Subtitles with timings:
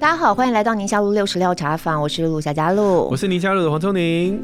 [0.00, 4.40] 大家好，欢迎来到宁夏路六十六茶坊，我是陆夏嘉璐，我是宁夏路的黄瑽宁。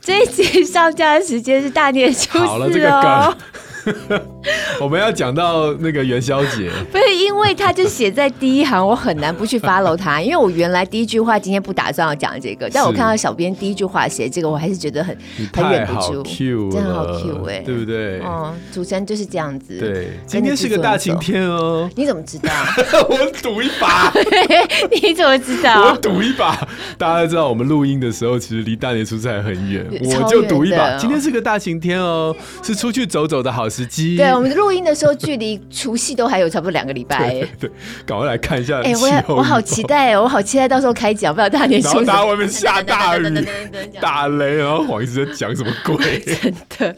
[0.00, 2.46] 这一集上架的时间是大年初四哦。
[2.46, 3.36] 好了，这个梗。
[4.80, 10.20] 我们要讲到那个元宵节， 不是因为他就写在第一行，我很难不去 follow 他。
[10.20, 15.16] 因为我原来第一句话今天不打算要讲这个，但我看到小编第一句话写这个，我还是觉得很
[15.52, 16.22] 很忍不住，
[16.70, 18.20] 真的好 Q 哎，对不对？
[18.20, 19.78] 哦，主持人就是这样子。
[19.78, 21.88] 对，今天是个大晴天哦。
[21.96, 22.50] 你怎么知道？
[23.08, 24.12] 我赌一把。
[25.02, 25.90] 你怎么知道？
[25.90, 26.56] 我赌一把。
[26.98, 30.96] 大家都知道我们录音的时候，其实离大年初四还很远，我就赌一把。
[30.98, 34.16] 今天是个大晴天哦，是出去走走的好时机。
[34.16, 37.29] 对，我们录音的时候，距离除夕都还有差不多两个礼拜。
[37.30, 37.70] 对， 对，
[38.04, 38.78] 赶快来看一下。
[38.80, 42.04] 哎、欸，我我好期待哦，我好期待到时候开奖，不知道大年初四。
[42.04, 43.46] 然后外面下大雨、
[44.00, 46.20] 打雷，然后黄医师在讲什么鬼？
[46.20, 46.96] 真的。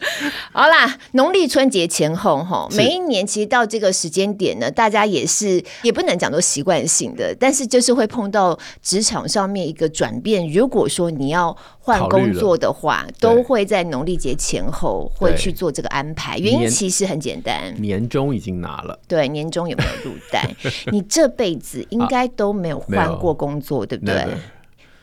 [0.51, 10.49] 好啦，农历春节前后哈，每一年其实到这个时间点呢，大家也是也不能讲都习惯性的，但是就是会碰到职场上面一个转变。
[10.51, 16.37] 如果说你要换工作的话，都会在农历节前后会去做这个安排。
[16.37, 20.55] 原因其实很简单，年终已经拿了，对，年终有没有入袋？
[20.91, 24.25] 你这辈子应该都没有换过工作，啊、对不对？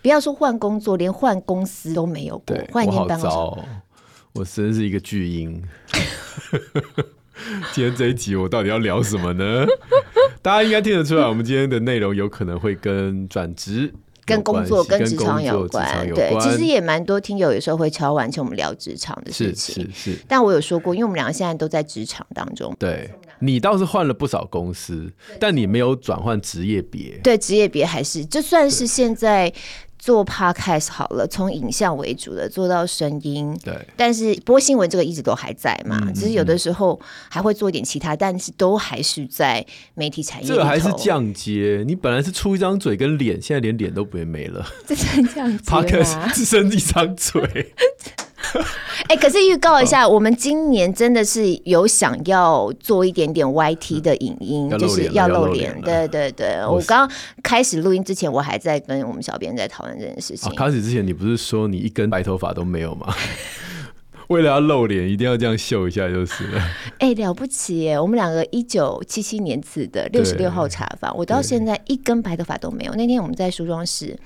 [0.03, 2.57] 不要说换工作，连换公司都没有过。
[2.73, 3.37] 换一间办公室，
[4.33, 5.63] 我真是一个巨婴。
[7.73, 9.67] 今天这一集我到底要聊什么呢？
[10.43, 13.93] 大家应该听得出来，我们今天的内容有可能会跟转职。
[14.27, 20.19] 跟工作、跟职场有关，对，其实也蛮多听友有时候会敲完成我们聊职场的事情，是是是。
[20.29, 23.11] 但我有说过，因为我们两个现在都在职场当中，对，
[23.41, 29.53] 你倒是换了不少公司，但你没有转换职业别，对，职业别还是就算是现在。
[30.03, 33.87] 做 podcast 好了，从影像为主的做到声音，对。
[33.99, 40.49] 但是播新闻这个一直都还在嘛，嗯、只是有的时候还会做一点其他，但是都还是在媒体产业。
[40.49, 44.67] 这个还是降阶，你本来是出一张嘴跟脸，现在连脸都不会没了。
[44.89, 47.75] 这是降阶 podcast 只剩一张嘴。
[49.09, 55.81] 哎、欸，可是预告一下，我们今年真的是有想要做一点点 YT 的影音，就是要露脸。
[55.83, 60.55] 对对对，我刚刚开始录音之前，我还在跟我们小编在讨论这件事情。
[60.55, 63.15] 开始之前，你不是说你一根白头发都没有吗？
[64.29, 66.61] 为了要露脸，一定要这样秀一下就是了。
[67.01, 67.99] 哎、欸，了不起耶！
[67.99, 72.95] 我们两个一九七七年次的六十六号茶坊，我到现在一根白头发都没有。
[72.95, 74.17] 那天我们在梳妆室，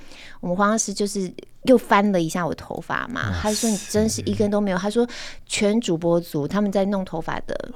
[0.41, 1.33] 我们化妆师就是
[1.65, 4.79] 又翻了一下我头发嘛，他说你真是一根都没有。
[4.79, 5.07] 他说
[5.47, 7.73] 全主播组他们在弄头发的，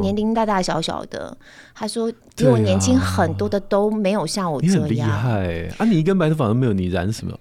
[0.00, 1.36] 年龄大大小小的，
[1.74, 4.88] 他说比我年轻很多的都没有像我这样。
[4.88, 5.84] 厉害啊！
[5.84, 7.36] 你一根白头发都没有，你染什么？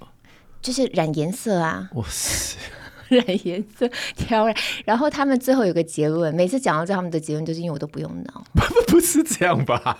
[0.61, 1.89] 就是染颜色啊！
[1.93, 2.57] 哇塞！
[3.07, 8.43] 染颜色挑染，然后他们最后有个结论，每次讲到这，他们的结论就是因为我都不用脑，
[8.87, 9.99] 不是这样吧？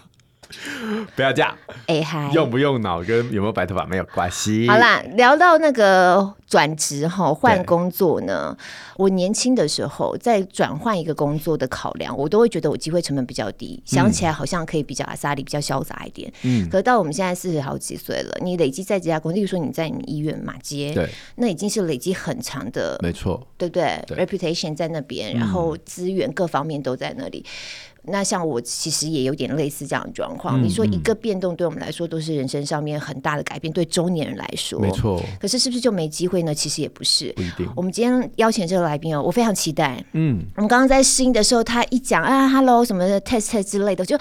[1.16, 1.56] 不要这样，
[1.88, 4.68] 哎嗨，用不用脑跟有没有白头发没有关系。
[4.68, 8.56] 好啦，聊到那个转职哈，换工作呢，
[8.98, 16.32] 我年轻的时候在转换一个工作的考量，我都会觉得我机会成本比较低，嗯、想起来好像可以比较阿萨里，比较潇洒一点。
[16.44, 27.40] 嗯，可是到我们现在四十好几岁了，你累积在这家公司，例如说你在你们医院马街，对，那已经是累积很长的，没错，对不对，对？reputation 在那边，然后资源各方面都在那里。
[27.40, 30.62] 嗯那像我其实也有点类似这样的状况。
[30.62, 35.22] 嗯、你说一个变动对我们来说都是人生上面很大的改变，对中年人来说，没错。
[35.40, 36.54] 可是是不是就没机会呢？
[36.54, 37.32] 其实也不是。
[37.34, 37.68] 不一定。
[37.76, 40.04] 我们今天邀请这个来宾哦，我非常期待。
[40.14, 44.18] 嗯，我们刚刚在试音的时候，他一讲啊，hello 什么的，test test 之类的，就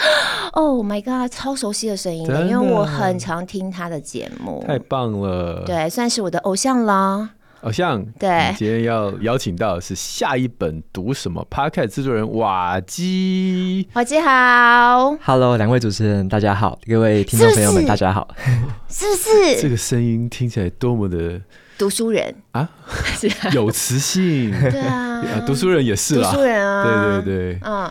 [0.53, 4.65] ，Oh my god，超熟悉的声音，因为我很常听他的节目。
[4.67, 5.65] 太棒了。
[5.67, 7.31] 对，算是我的偶像了。
[7.65, 18.29] 好像对，今天要邀请到的是下一本读什么 Podcast 制作人瓦基，瓦基好，Hello，两位主持人大家好，各位听众朋友们大家好，
[18.87, 19.31] 是不是？
[19.63, 21.41] 这个声音听起来多么的
[21.79, 22.35] 读书人。
[22.51, 22.69] 啊，
[23.55, 27.91] 有磁性，对啊，读书人也是啦，读书人啊，对对对，嗯。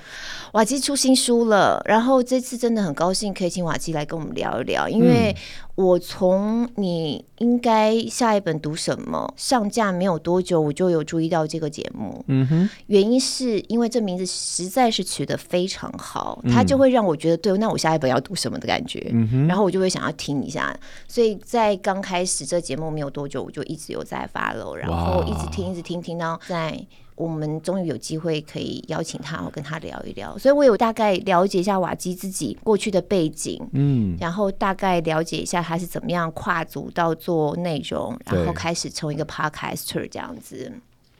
[0.53, 5.35] 瓦基出新书了，然后这次真的很高兴可以请瓦基来跟我们聊一聊，因为
[5.73, 12.23] 我从你应该下一本读什么上架没有多久，我就有注意到这个节目。
[12.27, 19.09] 嗯哼，原因是因为这名字实在是取得非常好，它就会让我觉得对，那我下一本要读什么的感觉。
[19.11, 20.71] 嗯哼，然后我就会想要听一下，
[21.07, 26.79] 所以在刚开始这节目没有多久，我就一直有在 follow，然后一直听，一直听，听到在。
[27.15, 30.37] 我们终于有机会可以邀请他，我跟他聊一聊。
[30.37, 40.71] 所以我有大概了解一下瓦基自己过去的背景，嗯，然后大概了解一下他是怎么样跨足到做内容，然后开始成为一个 podcaster 这样子。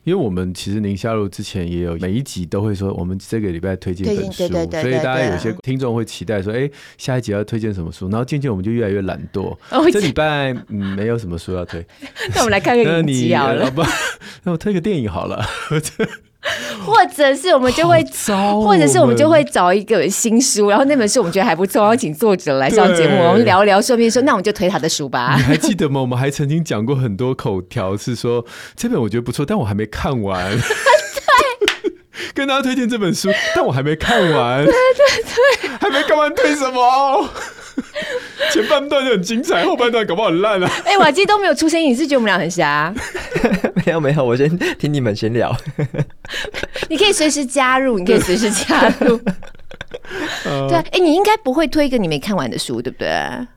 [0.04, 8.10] 因为我们其实宁夏路之前也有每一集都会说，我们这个礼拜推荐一本书，所以大家有些听众会期待说，哎，下一集要推荐什么书？
[8.10, 11.86] 然后渐渐 我们就越来越懒惰，哦、这礼拜嗯没有什么书要推，
[12.36, 13.72] 那我们来看个影集好了，
[14.44, 15.46] 那我推个电影好了。
[16.86, 18.04] 或者是我们就会，
[18.64, 25.36] 或者是我们就会找一个新书，然后那本书我们觉得还不错，然后请作者来上节目，我们聊一聊，顺便说，那我们就推他的书吧。
[25.38, 26.02] 你还记得吗？
[26.02, 28.46] 我们还曾经讲过很多口条，是说
[28.76, 30.52] 这本我觉得不错，但我还没看完。
[30.52, 31.94] 对，
[32.34, 34.66] 跟大家推荐这本书，但我还没看完。
[34.66, 35.24] 对对
[35.62, 37.30] 对，还没看完推什么？
[38.52, 40.70] 前半段就很精彩，后半段搞不好很烂啊！
[40.86, 42.94] 哎、欸，瓦基都没有出声音，你是觉得我们俩很瞎？
[43.86, 45.56] 没有没有，我先听你们先聊。
[46.90, 49.20] 你可以随时加入，你可以随时加入。
[50.70, 53.10] 对，哎、欸，你应该不会推一个你没看完的书，对不对？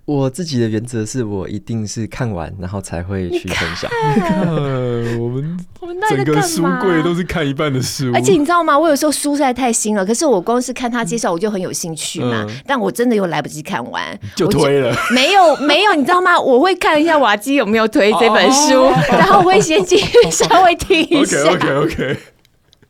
[0.05, 3.91] 我自己的原则是我一定是看完，然后才会去分享。
[5.19, 8.79] 我们我们整个书柜都是看一半的书，而且你知道吗？
[8.79, 12.47] 我有时候书实在太新了，可是我光是看他介绍，我就很有兴趣嘛。
[12.49, 14.95] 嗯、但我真的又来不及看完，就推了。
[15.11, 16.39] 没有没有，你知道吗？
[16.39, 21.41] 我会看一下瓦基有没有推这本书，哦、 然后我会先进去稍微听一下。
[21.43, 22.17] OK OK OK。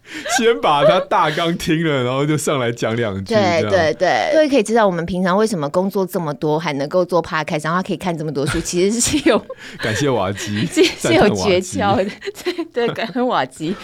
[0.39, 3.35] 先把他大纲听了，然后就上来讲两句。
[3.35, 9.41] 对对对，各位可以知道我们平常为什么工作这么多，还能够做 podcast，然后他可以看这么多书， 其实是有
[9.79, 12.05] 感谢瓦基， 是有诀窍的。
[12.45, 13.75] 对对，感恩瓦基。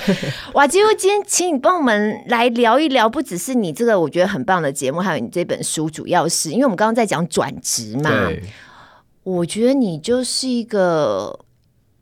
[0.54, 8.10] 瓦基，我今天请你帮我们来聊一聊，不只是你这个我觉得很棒的节目，还有你这本书，主要是因为我们刚刚在讲转职嘛。
[9.24, 11.40] 我觉得你就是一个。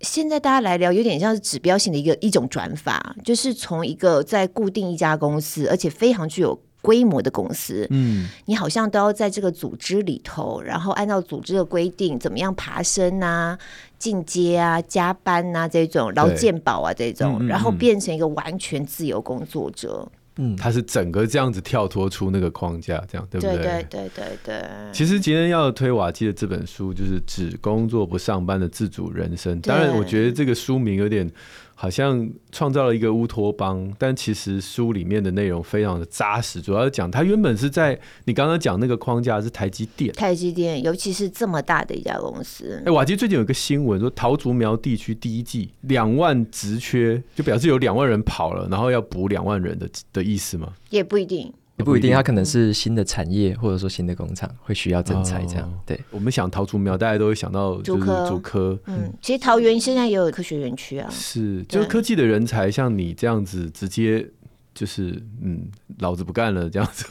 [0.00, 13.58] 现在大家来聊，有点像是指标性的一个一种转法，就是从一个在固定一家公司，而且非常具有规模的公司，嗯，你好像都要在这个组织里头，然后按照组织的规定，怎么样爬升啊、
[13.98, 20.08] 进阶啊、加班啊这种劳健保啊这种，然后变成一个完全自由工作者。
[20.10, 20.19] 嗯，
[20.56, 23.56] 他是整个这样子跳脱出那个框架，这样对不对？
[23.56, 24.62] 对对对对对。
[24.92, 29.60] 其实今天要推瓦基的这本书，就是《只工作不上班的自主人生》。
[29.66, 31.30] 当然，我觉得这个书名有点。
[31.80, 36.60] 好像创造了一个乌托邦，但其实书里面的内容非常的扎实。
[36.60, 42.82] 主要是讲他原本是在你刚刚讲那个框架是台积电，台积电，尤其是这么大的一家公司。
[42.84, 50.74] 哎，瓦基最近有一个新闻说，桃竹苗地区第一季两万职缺，就表示有两万人跑了，然后要补两万人的的意思吗？
[50.90, 51.50] 也不一定。
[51.80, 55.72] 也不一定，它可能是新的产业，或者说新的工厂会需要征才这样。
[55.86, 58.78] 对，我们想桃竹苗，大家都会想到就是竹科。
[58.86, 61.08] 嗯，其实桃园现在也有科学园区啊。
[61.10, 64.28] 是，就是科技的人才，像你这样子，直接
[64.74, 65.68] 就是嗯，
[65.98, 67.04] 老子不干了这样子，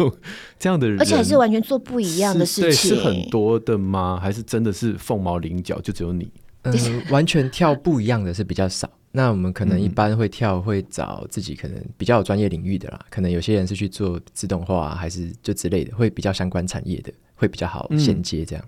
[0.60, 2.96] 这样的人，而且还是完全做不一样的事情。
[2.96, 4.20] 是很多的吗？
[4.22, 6.32] 还是真的是凤毛麟角，就只有你？
[6.64, 6.74] 嗯，
[7.10, 8.90] 完全跳不一样的是比较少。
[9.12, 13.06] 那我们可能一般会跳，会找自己可能比较有专业领域的啦。
[13.10, 18.64] 可能有些人是去做自动化，还是就之类的，会比较相关产业的，会比较好衔接这样。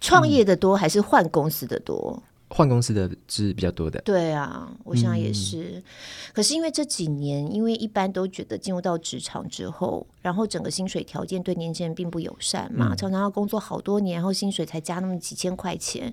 [0.00, 2.22] 创业的多还是换公司的多？
[2.48, 5.72] 换公司的是比较多的，对啊，我想也是。
[5.74, 5.82] 嗯、
[6.32, 16.12] 可是因为这几年，因为一般都觉得进入到职场之后，然后整个薪水条件对年轻人并不友善嘛，嗯、常常要工作好多年，然后薪水才加那么几千块钱，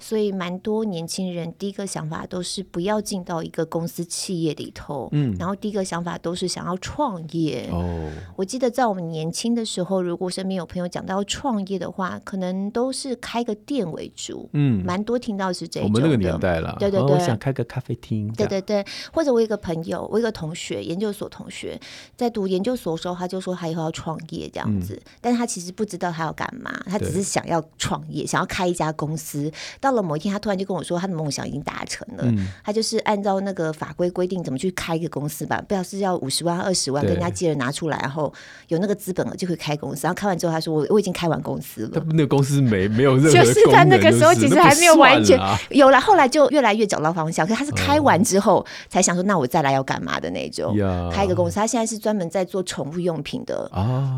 [0.00, 7.68] 所以蛮多年轻人第一个想法都是不要进到一个公司企业里头，嗯，然后第一个想法都是想要创业。
[7.70, 15.62] 哦，我记得在我们年轻的时候，如果身边有朋友讲到创业的话，可能都是开个店为主，嗯，蛮多听到是。
[15.80, 21.78] 我们那个年代了，对对对，我想开个咖啡厅，对对对，或者我一个朋友，我一个同学，研究所同学，
[22.16, 29.50] 在读研究所的时候，他就说他以后要创业这样子，嗯、但是他其实不知道他要干嘛，他只是想要创业，想要开一家公司。
[29.80, 38.32] 到了某一天，他突然就跟我说，他的梦想已经达成了，嗯、他就是按照那个法规规定怎么去开一个公司吧，不知道是要五十万、二十万，跟人家借了拿出来，然后
[38.68, 40.02] 有那个资本了就可以开公司。
[40.02, 45.38] 然后开完之后，他说我我已经开完公司了，那个公司没没有任何，就是他那个时候其实还没有完全。
[45.70, 47.46] 有了，后来就越来越找到方向。
[47.46, 50.76] 可是他是开完之后才想说，那我再来要干嘛的那种。
[51.12, 53.70] 开一个公司，他现在是专门在做宠物用品的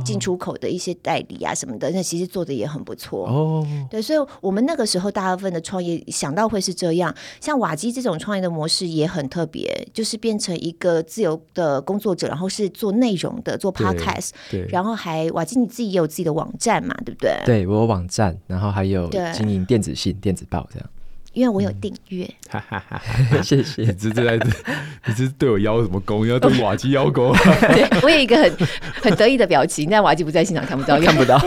[0.04, 1.90] 进出口的一些代理啊什么的。
[1.90, 3.26] 那其实做的也很不错。
[3.26, 7.14] 哦，对，所以我们那个时候大部分的创业想到会是这样。
[7.40, 17.37] 像瓦基这种创业的模式也很特别，就是变成一个自由的工作者，然后是做内容的，做 podcast，对，然后还瓦基你自己也有自己的网站嘛，对不对？
[17.45, 20.88] 对，我有网站，然后还有经营电子信、电子报这样。
[21.34, 22.28] 因为我有订阅。
[22.48, 23.02] 哈哈哈！
[23.42, 23.82] 谢谢。
[23.82, 24.36] 你这是在，
[25.06, 26.26] 你这是对我邀什么功？
[26.26, 27.32] 要对瓦基邀功？
[27.60, 28.52] 对，我有一个很
[29.02, 31.38] 很得意的表情，但瓦基不在现场，看不到，看不到。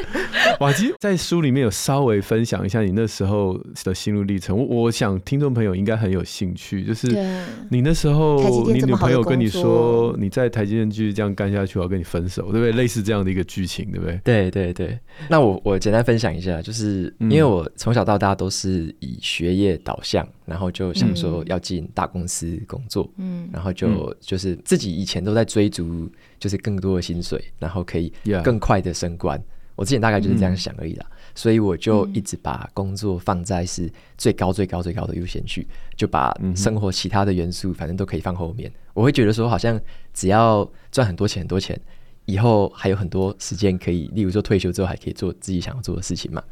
[0.60, 7.08] 瓦基在书里面有稍微分享一下你那时候的心路历程，我我想听众朋友应该很有兴趣，就是
[7.70, 12.72] 你那时候你女朋友跟你说你在台积电继续这样干下去，我要跟你分手，对不对？
[12.72, 14.20] 类似这样的一个剧情，对不对？
[14.24, 14.98] 对对对。
[15.28, 28.12] 那我我简单分享一下，就是因为我从小到大都是以学业导向，然后就想说要进大公司工作，嗯，然后就就是自己以前都在追逐，就是更多的薪水，然后可以
[28.44, 29.42] 更快的升官。
[29.76, 38.72] 我之前大概就是这样想而已啦，嗯、所以我就一直把工作放在是最高最高最高的优先去，就把生活其他的元素反正都可以放后面。
[38.94, 39.78] 我会觉得说，好像
[40.14, 41.78] 只要赚很多钱很多钱，
[42.24, 46.42] 以后还有很多时间可以，例如说退休之后还可以做自己想要做的事情嘛。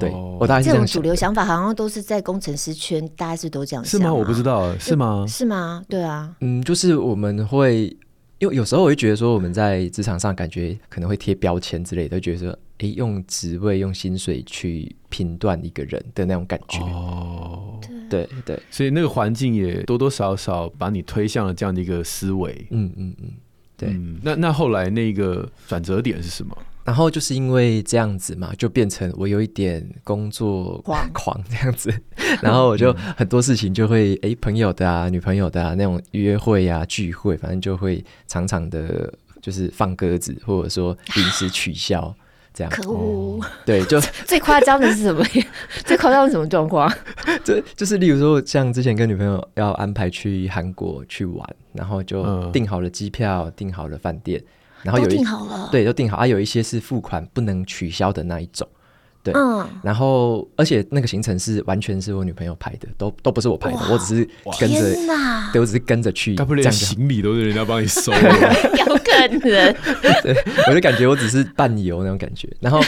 [0.00, 0.84] 对，我大概是这样。
[0.84, 4.00] 这种主流想法好像都是在工程师圈，大家是都这样想。
[4.00, 4.12] 是吗？
[4.12, 5.24] 我不知道，是吗？
[5.28, 5.80] 是吗？
[5.88, 6.34] 对啊。
[6.40, 7.96] 嗯，就是我们会。
[8.44, 16.78] 因为有时候我会觉得说，我们在职场上感觉可能会贴标签之类的，觉得说，哎，用职位、用薪水去评断一个人的那种感觉。
[16.80, 22.66] 哦，对对，对，所以那个环境也多多少少把你推向了这样的一个思维。
[22.70, 23.30] 嗯嗯嗯，
[23.78, 23.88] 对。
[23.88, 26.54] 嗯，那那后来那个转折点是什么？
[26.84, 31.92] 然后就是因为这样子嘛，就变成我有一点工作狂 狂这样子，
[32.42, 42.14] 然后我就很多事情就会哎，朋友的啊、女朋友的啊那种约会啊、聚会，反正就会常常的，就是放鸽子，或者说临时取消
[42.52, 42.70] 这样。
[42.70, 43.40] 可恶！
[43.64, 45.24] 对，就最夸张的是什么？
[45.86, 46.92] 最夸张是什么状况？
[47.42, 54.42] 就就是例如说，像之前跟女朋友要安排去韩国去玩，然后就订好了机票，订好了饭店。
[54.84, 56.26] 然后有一都订好了，对，都订好啊。
[56.26, 58.68] 有一些是付款不能取消的那一种，
[59.22, 59.32] 对。
[59.34, 59.66] 嗯。
[59.82, 64.28] 然后，而且那个行程是完全是我女朋友排的，都都不是我排的，我只是
[64.60, 64.94] 跟着，
[65.52, 66.34] 对，我只是跟着去。
[66.34, 69.40] 他不连行李都是人家帮你收， 有可能。
[69.40, 69.74] 对，
[70.68, 72.48] 我就感觉我只是伴游那种感觉。
[72.60, 72.80] 然后，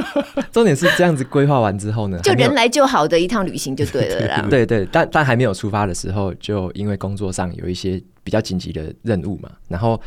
[0.50, 4.46] 重点是这样子规划完之后呢，就人来就好的一趟旅行就对了啦。
[4.48, 10.00] 对对，但但还没有出发的时候，就因为工作上有一些比较紧急的任务嘛，然后。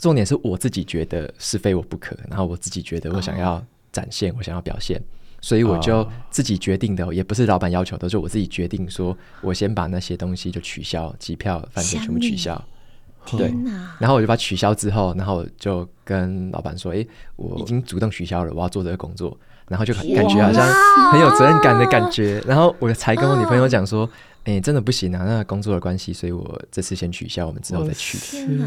[0.00, 5.00] 重点是我自己觉得是非我不可，然后我自己觉得我想要展现，我想要表现，
[5.42, 12.60] 所以我就自己决定的，也不是老板要求的，就我自己决定说，我先把那些东西就取消，机票、饭店全部取消。
[13.36, 13.52] 对，
[13.98, 19.38] 然后我就把取消之后，然后就跟老板说，诶，我已经主动取消了，我要做这个工作，
[19.68, 20.66] 然后就感觉好像
[21.12, 24.08] 很有责任感的感觉，然后我才跟我女朋友讲说。
[24.50, 25.22] 哎、欸，真的不行啊！
[25.24, 28.18] 那工作的关系，所以我这次先取消，我们之后再去。
[28.18, 28.64] 天哪！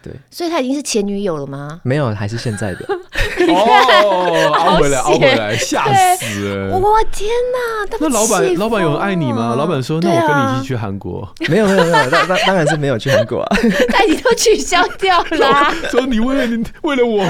[0.00, 1.80] 对，所以他已经是前女友了吗？
[1.82, 2.86] 没有，还是现在的。
[3.52, 6.78] 哦，熬回来，熬回来，吓死了！
[6.78, 7.96] 我天哪！
[7.98, 9.56] 那老板，老板有爱你吗？
[9.56, 13.56] 老板说：“那我跟你一起去韩国。”没有，没有，没有，当当当然是没有去韩国啊！
[13.88, 15.74] 他已经都取消掉了。
[15.90, 17.26] 说你为了你，为了我，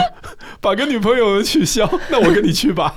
[0.60, 2.94] 把个女朋友取消，那我跟你去吧。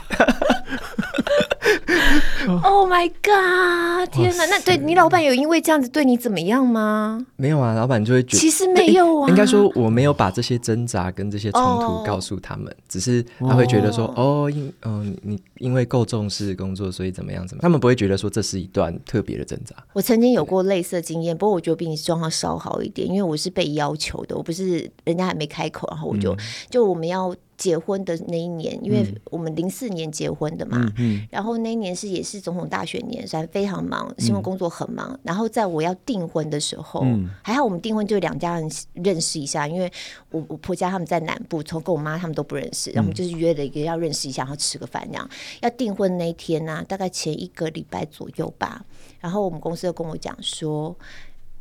[2.63, 4.09] Oh my god！
[4.09, 7.25] 天哪，那对你老板有因为这样子对你怎么样吗？
[7.35, 9.29] 没有啊，老板就会觉得其实没有啊。
[9.29, 17.63] 应该说我没有把这些挣扎跟这些冲突告诉他们，只是他会觉得说，哦，因嗯，你因为够重视工作，所以怎么样怎么样？
[17.63, 19.75] 他们不会觉得说这是一段特别的挣扎。
[19.93, 26.35] 我曾经有过类似的经验，不过我觉得比你状况稍好一点，因为我是被要求的，我不是人家还没开口，然后我就
[26.69, 27.35] 就我们要。
[27.57, 35.09] 结婚的那一年，因为我们零四年结婚的嘛，嗯嗯、然后那一年是也是总统大选年，所以非常忙，新闻工作很忙。
[35.11, 39.91] 嗯、然后在我要订婚的时候，嗯、还好我们订婚就两家人认识一下，因为
[40.29, 45.27] 我我婆家他们在南部，从跟我妈他们都不认识，然后我们就是约了一个要认识一下，然后吃个饭那样。
[45.61, 48.85] 要订婚那一天呢、啊，大概前一个礼拜左右吧，
[49.19, 50.95] 然后我们公司就跟我讲说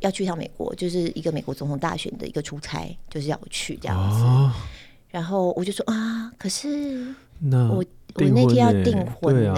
[0.01, 4.23] 要去一趟美国，就是一个美国总统大选的一个出差，就是要我去这样子。
[4.23, 4.53] 哦
[5.09, 7.83] 然后我就说啊，可是我
[8.15, 9.53] 我那天要订婚呢。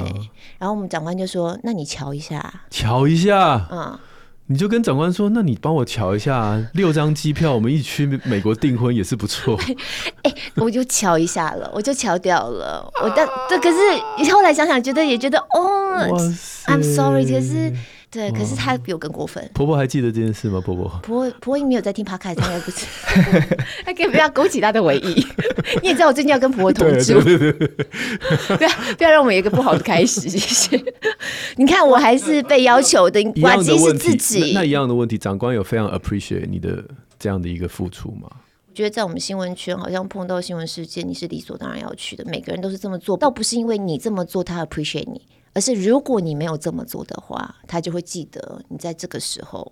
[0.58, 3.98] 然后我们长官就说：“那你瞧一下，瞧一下，嗯，
[4.48, 9.58] 你就跟长官说，那你帮我瞧一下，六张机票，我们一起去美国订婚也是不错。
[10.24, 12.88] ”哎，我就瞧一下了，我就瞧掉了。
[13.02, 16.08] 我但这可是后来想想，觉得也觉得哦
[16.68, 17.74] ，I'm sorry，可是。
[18.12, 19.48] 对，可是他比我更过分。
[19.54, 20.60] 婆婆还记得这件事吗？
[20.60, 23.58] 婆婆，婆婆婆没有在听 Podcast，他应该不知道。
[23.86, 25.24] 他可以不要勾起他的回忆。
[25.84, 30.84] 你也知道我最近要跟婆婆同住，不要不要让我们有一个不好的开始，谢谢。
[31.58, 34.54] 你看，我还是被要求的，瓦基是自己。
[34.56, 36.84] 那一样的问题，长官有非常 appreciate 你的
[37.20, 38.28] 这样的一个付出吗？
[38.70, 42.26] 我觉得在我们新闻圈，好像碰到新闻事件，你是理所当然要去的。
[42.26, 45.22] 每个人都是这么做，倒不是因为你这么做他 appreciate 你。
[45.54, 49.72] 而是如果你没有这么做的话，他就会记得你在这个时候，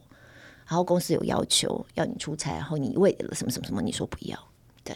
[0.68, 4.38] 然后公司有要求要你出差，然后你为了什么什么什么，你说不要。
[4.84, 4.96] 对，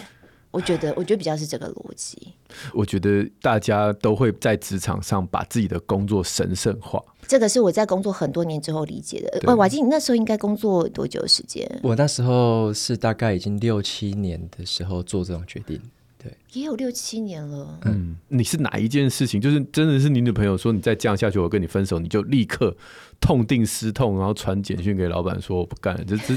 [0.50, 2.33] 我觉得，我觉得比较是这个逻辑。
[2.73, 7.01] 我觉得大家都会在职场上把自己的工作神圣化。
[7.27, 9.39] 这个是我在工作很多年之后理解的。
[9.47, 11.65] 喂，瓦基，你那时候应该工作多久的时间？
[11.81, 15.81] 我那时候是大概已经六七年的时候做这种决定。
[16.17, 17.79] 对，也有六七年了。
[17.86, 19.39] 嗯，你是哪一件事情？
[19.39, 22.75] 就是真的是你女朋友说你再这样下去，我跟你分手，你就立刻
[23.20, 26.03] 痛定思痛，然后传简讯给老板说我不干了。
[26.03, 26.34] 这这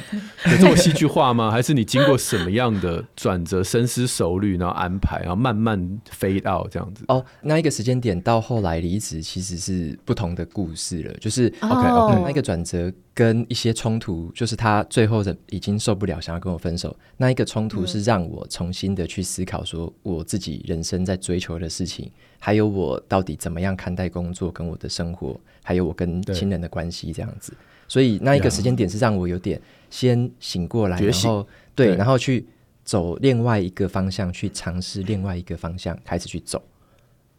[0.50, 1.50] 有 这么戏剧化吗？
[1.50, 5.78] 还是你经过什么样的转折，深思熟虑，然后安排，然后慢慢
[6.10, 7.04] fade out 这样子？
[7.08, 11.12] 哦，那一个时间点到后来离职，其实是不同的故事了。
[11.14, 12.92] 就是 OK OK，那一个转折。
[13.16, 16.96] 跟一些冲突，就是他最后的已经受不了，想要跟我分手。
[17.16, 22.08] 那一个冲突是让我重新的去思考，说我自己人生在追求的事情，
[22.38, 27.52] 还有我到底怎么样看待工作跟我的生活，还有我跟亲人的关系这样子。
[27.88, 32.46] 所以那一个时间点是让我有点先醒过来，然后对，然后去
[32.84, 36.62] 走另外一个方向，去尝试另外一个方向，开始去走。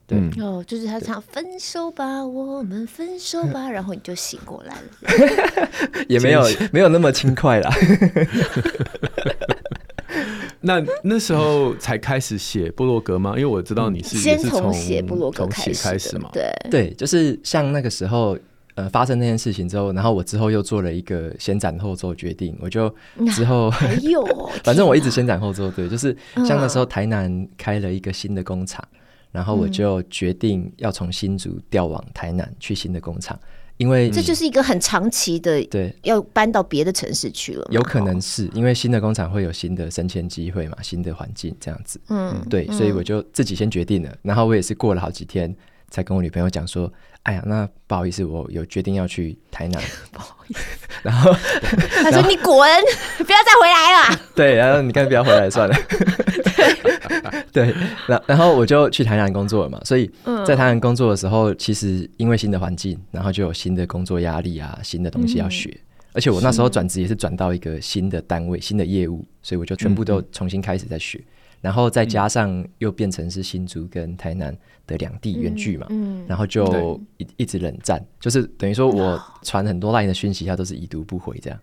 [0.07, 0.19] 对。
[0.39, 4.89] 哦，就是他唱分手吧，我们分手吧， 然后你就醒过来了，
[6.07, 7.72] 也没有 没有那么轻快啦。
[10.62, 13.31] 那那时候才开始写部落格吗？
[13.31, 16.29] 因为我知道你是先从写部落格开始嘛。
[16.34, 18.38] 对对，就是像那个时候
[18.75, 22.93] 呃发生那件事情之后，然后我之后又做了一个先斩后奏决定，我就
[23.34, 24.25] 之后还 有，
[24.63, 28.84] 反正我一直先斩后奏，对，就是像那时候台南开了一个新的工厂。
[29.31, 33.38] 然后我就决定要从新竹调往台南去新的工厂，
[33.77, 37.67] 因为这就是一个很长期的，对，要搬到别的城市去了。
[37.72, 42.00] 有可能是因为新的工厂会有新的升迁机会嘛，新的环境这样子。
[42.08, 44.17] 嗯，对，所以我就自己先决定了。
[44.22, 45.53] 然后我也是过了好几天
[45.95, 46.91] 才跟我女朋友讲说
[47.23, 49.81] ：“哎呀，那不好意思，我有决定要去台南。
[50.11, 50.59] ”不好意思。
[51.01, 51.31] 然后
[52.03, 52.69] 他说：“你滚，
[53.19, 54.19] 不要再回来了。
[54.35, 55.75] ”对，然后你看，不要回来算了。
[57.53, 57.73] 对，
[58.07, 60.11] 然然后我就去台南工作了嘛，所以
[60.45, 65.79] 在台南工作的时候，其实因为新的环境，然后就有新的工作压力啊，新的东西要学，
[66.11, 71.24] 而且我那时候转职也是转到一个新的单位、新的业务，所以我就全部都重新开始在学，
[71.61, 75.87] 然后再加上又变成是新竹跟台南的两地远距嘛，
[76.27, 81.59] 然后就一一直冷战，就是等于说我传很多 LINE 的讯息，他都是已读不回这样。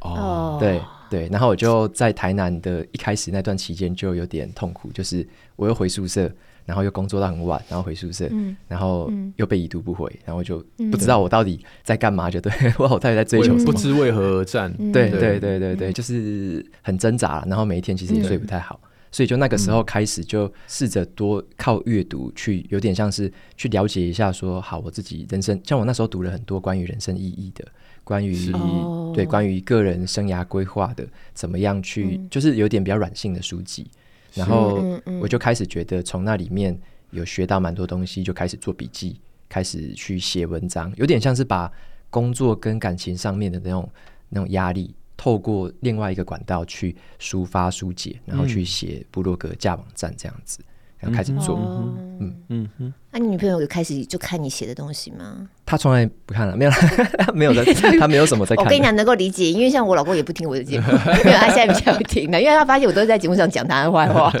[0.00, 0.80] 哦，对。
[1.10, 6.30] 对，然后我就在台南的一开始那段期间就有点痛苦，就是我又回宿舍，
[6.66, 14.70] 然后又工作到很晚，然后回宿舍，嗯、然后又被已读不回，然后就不知道我到底在干嘛，就对， 我到底在追求什么，不知为何而战。
[14.92, 15.40] 对对。
[15.40, 27.64] 对对对，就是很挣扎，然后每一天其实也睡不太好，嗯、所以就那个时候开始就试着多靠阅读去，有点像是去了解一下说，好，我自己人生，像我那时候读了很多关于人生意义的。
[28.04, 28.50] 关于
[29.14, 33.86] 对关于个人生涯规划的怎么样去，嗯、就是有点比较软性的书籍，
[34.32, 36.74] 然后我就开始觉得从那里面
[37.10, 41.70] 有学到蛮多东西，就开始做笔记，开始去写文章，有点像是把
[42.08, 43.86] 工作跟感情上面的那种
[44.30, 50.60] 那种压力，透过另外一个管道去抒发疏解，然后去写部落格架网站这样子。
[51.00, 51.56] 然后开始做，
[52.18, 52.92] 嗯嗯嗯。
[53.12, 55.48] 那你女朋友有开始就看你写的东西吗？
[55.64, 56.70] 她从来不看了，没有，
[57.32, 57.62] 没有在，
[58.00, 58.64] 她没有什么在看。
[58.64, 60.90] 我跟你讲，能够理解，因为像我老公也不听我的节目，
[61.22, 64.32] 因为他现在比较听的，因为他发现我都在节目上讲他的坏话。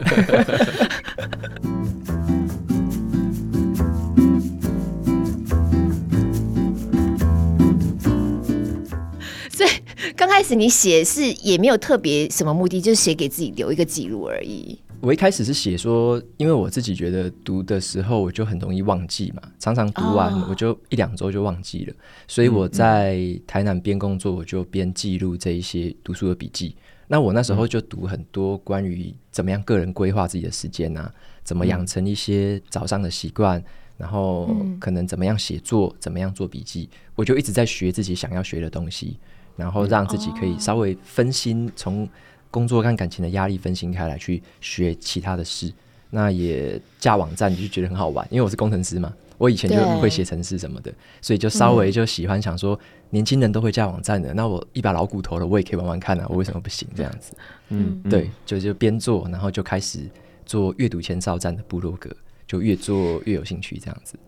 [10.18, 14.76] 刚开始你写是也没有特别什么目的，就是写给自己留一个记录而已。
[15.00, 26.74] 我一开始是写说，因为我自己觉得读的时候我就很容易忘记嘛，常常读完我就一两周就忘记了，哦、所以我在台南边工作我就边记录这一些读书的笔记。
[27.06, 31.08] 那我那时候就读很多关于怎么样个人规划自己的时间啊，
[31.44, 33.62] 怎么养成一些早上的习惯，
[33.96, 39.16] 然后可能怎么样写作，怎么样做笔记，我就一直在学自己想要学的东西，
[39.58, 42.08] 然后让自己可以稍微分心从。
[42.50, 45.70] 工作跟感情的压力分心开来，去学其他的事，
[46.08, 50.90] 那也架网站就觉得很好玩，因为我是工程师嘛，我以前就会写程式什么的，
[51.20, 52.76] 所以就稍微就喜欢想说，
[53.10, 57.34] 年轻人都会架网站的，那我一把老骨头了，我也可以玩玩看啊，我为什么不行这样子？
[57.68, 60.08] 嗯，对，就就边做，然后就开始
[60.46, 62.08] 做阅读前哨站的部落格，
[62.46, 64.18] 就越做越有兴趣这样子。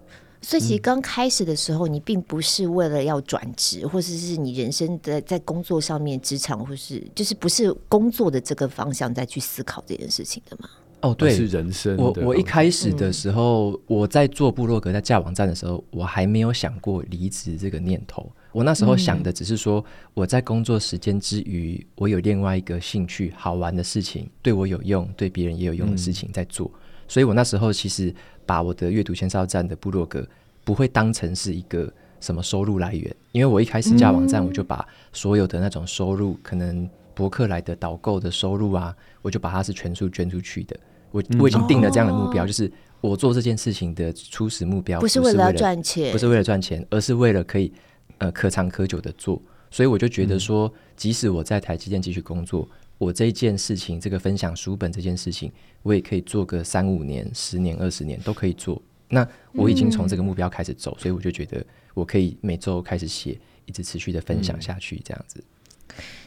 [0.43, 10.69] 所以其实刚开始的时候，你并不是为了要转职，或者是你人生的在工作上面、职场，或是就是不是工作的这个方向再去思考这件事情的吗？
[11.03, 11.97] 哦，对，是人生。
[11.97, 18.31] 我我一开始的时候，嗯、我在做部落格、在架网站的时候，我还没有想过离职这个念头。
[18.53, 26.71] 我那时候想的只是说，我在工作时间之余，我有另外一个兴趣、好玩的事情，对我有用、对别人也有用的事情在做。
[26.75, 28.15] 嗯、所以我那时候其实
[28.51, 30.27] 把我的阅读前哨站的部落格
[30.65, 31.89] 不会当成是一个
[32.21, 40.77] 什么收入来源，因为我一开始架网站，我就把所有的那种收入，可能博客来的导购的收入啊，我就把它是全数捐出去的。
[41.13, 42.69] 我我已经定了这样的目标，就是
[43.01, 47.73] 我做这件事情的初始目标不是为了赚钱，不是为了赚钱，而是为了可以。
[48.19, 52.69] 呃，可长可久的做，所以我就觉得说，嗯、即使我在台积电继续工作，
[53.01, 55.51] 我这一件事情，这个分享书本这件事情，
[55.83, 58.81] 我也可以做个三五年、十年、二十年都可以做。
[59.09, 65.43] 那我已经从这个目标开始走，嗯、所以我就觉得我可以每周开始写，一直持续的分享下去，这样子。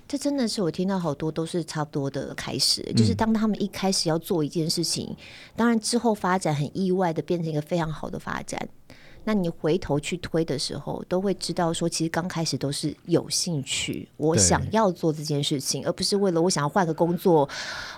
[0.07, 5.17] 这真的是我听到好多都是差不多的开始，就是当他们一开始要做一件事情，嗯、
[5.55, 8.67] 当然之后发展很意外的变成一个非常好的发展。
[9.25, 17.47] 那你回头去推的时候，都会知道说，其实刚开始都是有兴趣，我想要做这件事情，而不是为了我想要换个工作，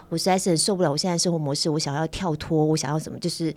[0.09, 3.53] 我实在是很受不了我现在生活模式，我想要跳脱，我想要什么，就是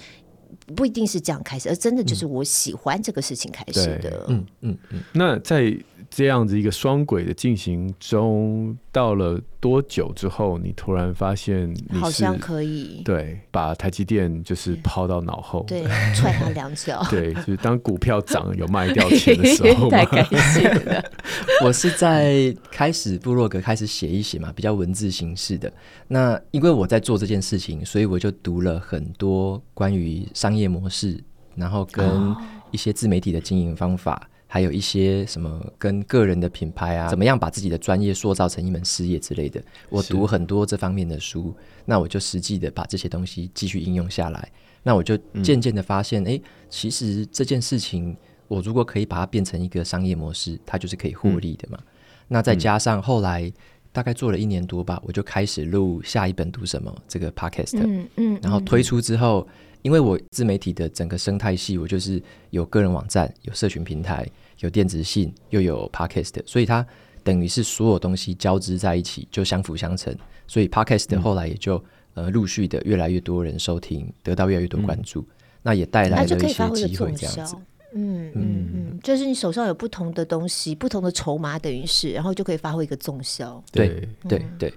[0.74, 4.24] 不一定是这样开始，而真的就是我喜欢这个事情开始的。
[4.28, 5.00] 嗯嗯嗯。
[5.12, 5.76] 那在
[6.10, 15.82] 这样子一个双轨的进行中，到了多久之后，你突然发现你好像可以对把台积电就是抛到脑后，对
[16.14, 21.04] 踹他两脚， 对，就是当股票涨有卖掉钱的 时候，太开心了。
[21.64, 25.72] 我是在开始部落格开始写一写嘛，比较文字形式的。
[26.06, 31.18] 那因为我在做这件事情，所以我就读了很多关于商业模式，
[31.56, 32.34] 然后跟
[32.70, 34.14] 一些自媒体的经营方法。
[34.14, 44.50] 哦还有一些什么跟个人的品牌啊，怎么样把自己的专业塑造成一门事业之类的，我读很多这方面的书，那我就实际的把这些东西继续应用下来，
[44.82, 48.16] 那我就渐渐的发现，哎、嗯，其实这件事情，
[48.48, 51.78] 我如果可以把它变成一个商业模式，它就是可以获利的嘛。
[51.78, 51.86] 嗯、
[52.28, 53.52] 那再加上后来
[53.92, 59.46] 大概做了一年多吧，我就开始录下一本读什么这个 podcast，嗯嗯，然后推出之后。
[59.88, 64.28] 因为我自媒体的整个生态系，我就是有个人网站、有社群平台、
[64.60, 66.86] 有电子信，又有 podcast，所以它
[67.24, 70.14] 等于是所有东西交织在一起，就相辅相成。
[70.46, 71.78] 所以 podcast 后来也就、
[72.16, 75.26] 嗯、呃陆续的越来越多人收听，得到越来越多关注，嗯、
[75.62, 77.56] 那也带来了一些机会，这样子。
[77.94, 83.64] 嗯嗯嗯，就是你手上有不同的东西，不同的筹码，等于是，然后就可以发挥一个综效。
[83.72, 84.68] 对对对对。
[84.68, 84.74] 对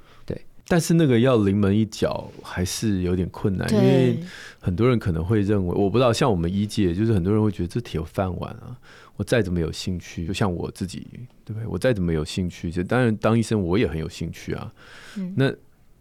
[0.71, 4.17] 但是那个要临门一脚还是有点困难，因为
[4.57, 8.77] 很多人可能会认为，我不知道，像我们一届，就是很多人会觉得这挺有饭碗啊。
[9.17, 11.05] 我再怎么有兴趣，就像我自己，
[11.43, 11.67] 对不对？
[11.67, 14.71] 我再怎么有兴趣，就当然当医生我也很有兴趣啊。
[15.17, 15.53] 嗯、那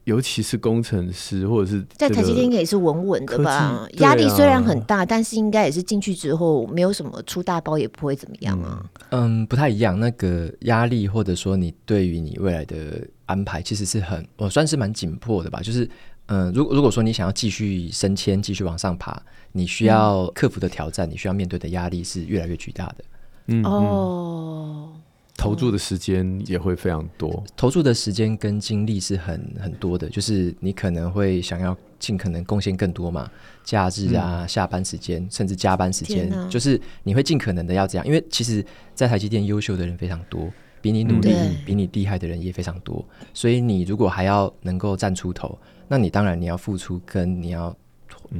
[0.04, 3.88] 尤其是工程师，或者是在台积电应该也是稳稳的吧？
[3.94, 8.86] 压、啊、力虽然很大，但是应该也是进去之后没有什么出大包，也不会怎么样啊。
[9.10, 9.98] 嗯，不太一样。
[9.98, 13.04] 那个压力，或者说你对于你未来的。
[13.30, 15.60] 安排其实是很，我算是蛮紧迫的吧。
[15.62, 15.84] 就是，
[16.26, 23.04] 嗯、呃，如果如果说你想要继续升迁、继续往上爬，你需要克服的挑战，嗯、你需要面对的压力是越来越巨大的。
[23.46, 24.92] 嗯哦，
[25.36, 30.08] 投注的时间也会非常多，投注的时间跟精力是很很多的。
[30.08, 33.30] 就是你可能会想要尽可能贡献更多嘛，
[33.64, 38.06] 假日啊、嗯、下班时间，甚至加班时间，就是你会尽可能的要这样。
[38.06, 38.64] 因为其实，
[38.94, 40.48] 在台积电优秀的人非常多。
[40.80, 47.76] 比你努力、嗯、比你厉害的人也非常多，所以你如果还要能够站出头，那你当然你要付出跟你要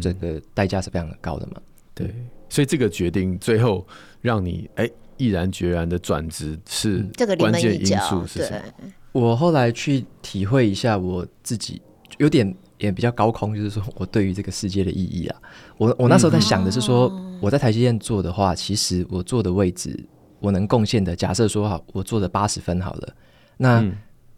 [0.01, 1.61] 这个代价是非常的高的嘛。
[1.95, 2.15] 对，
[2.49, 3.87] 所以这个决定最后
[4.21, 8.93] 让你哎毅然决然的转职是这个关键因素是什么？
[9.13, 11.83] 我后来去体会一下我自己，
[12.19, 15.37] 有点也比较高空，就是说我对于这个世界的意义啊。
[15.77, 20.03] 我我那时候在想的是说，嗯、我在台积电做的话，其实我坐的位置。
[20.41, 23.15] 我能贡献的，假设说好，我做了八十分好了。
[23.59, 23.95] 那、嗯、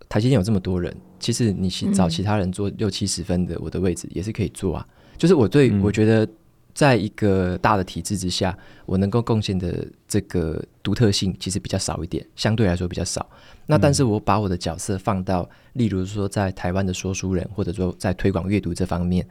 [0.08, 4.86] 台积电有这么多人，其实你去找其他人做六七十分的，我的位置也是可以做啊。
[5.16, 6.28] 就是我对、嗯、我觉得，
[6.74, 13.24] 在一个大的体制之下，我能够贡献的这个独特性其实比较少一点，相对来说比较少。
[13.66, 19.24] 那但是我把我的角色放到，例如说在台湾的说书人，或者说在推广阅读这方面，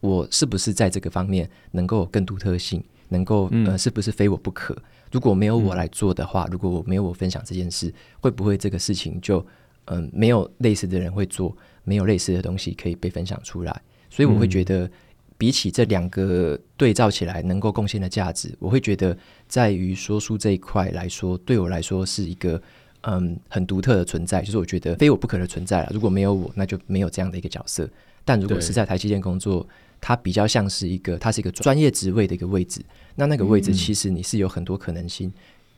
[0.00, 2.82] 我是不是在这个方面能够有更独特性？
[3.08, 4.76] 能够呃，是不是非我不可？
[5.12, 9.38] 如果没有我来做的话，嗯、如果我没有我分享这件事，会不会这个事情就
[9.86, 13.82] 嗯、呃、没有类似的人会做，没有类似的东西可以被分享出来？
[14.10, 14.90] 所以我会觉得，
[15.36, 19.16] 比起这两个对照起来能够贡献的价值，我会觉得
[19.46, 22.60] 在于说书这一块来说，对我来说是一个
[23.02, 25.90] 嗯很独特的存在，就是我觉得非我不可的存在了。
[25.92, 27.88] 如果没有我，那就没有这样的一个角色。
[28.24, 29.66] 但如果是在台积电工作，
[30.00, 32.80] 它比较像是一个，它是一个专业职位的一个位置。
[33.14, 35.28] 那那个位置其实你是有很多可能性。
[35.28, 35.32] 嗯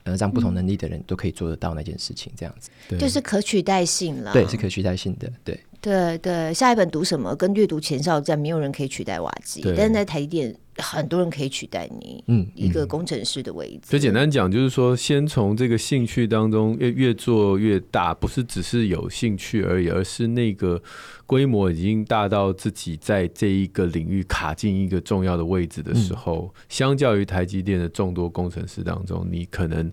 [0.05, 4.33] 呃，让不同能力的人都可以做得到那件事情，这样子，对，就是可取代性了。
[4.33, 5.31] 对，是可取代性的。
[5.45, 6.55] 对，对，对。
[6.55, 7.37] 下一本读什么？
[7.37, 10.57] 跟阅读前哨站，没有人可以取代瓦基，但是在台积电。
[10.79, 13.91] 很多人可以取代你，嗯，一个工程师的位置。
[13.91, 20.81] 就简单讲，就是说，先从这个兴趣当中越越做越大，不是只是有兴趣而已，而是那个
[21.27, 29.93] 规模已经大到自己在这一个领域卡进一个重要的位置的时候，嗯、相较于台积电的众多工程师当中，你可能。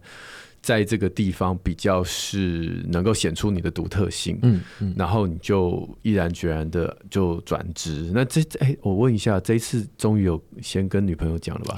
[0.66, 8.10] 在这个地方比较是能够显出你的独特性，嗯嗯，然后你就毅然决然的就转职。
[8.12, 11.76] 那这哎，我问一下，这一次终于有先跟女朋友讲了吧？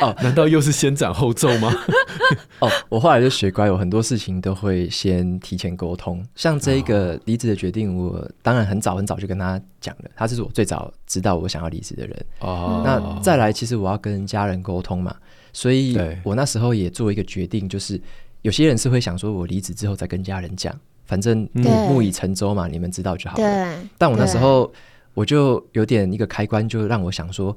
[0.04, 1.72] 哦，难道又是先斩后奏吗？
[2.60, 6.22] 哦，我后来就学乖，我很多事情都会先提前沟通。
[6.34, 12.26] 像这一个离职的决定，我当然很早很早就跟他讲了，他是我最早知道我想要离职的人。
[12.40, 15.16] 哦，那再来，其实我要跟家人沟通嘛。
[15.54, 17.98] 所以我那时候也做一个决定，就是
[18.42, 23.78] 有些人是会想说，我离职之后再跟家人讲，反正木已成舟嘛，你们知道就好了。
[23.96, 24.70] 但我那时候
[25.14, 27.56] 我就有点一个开关，就让我想说，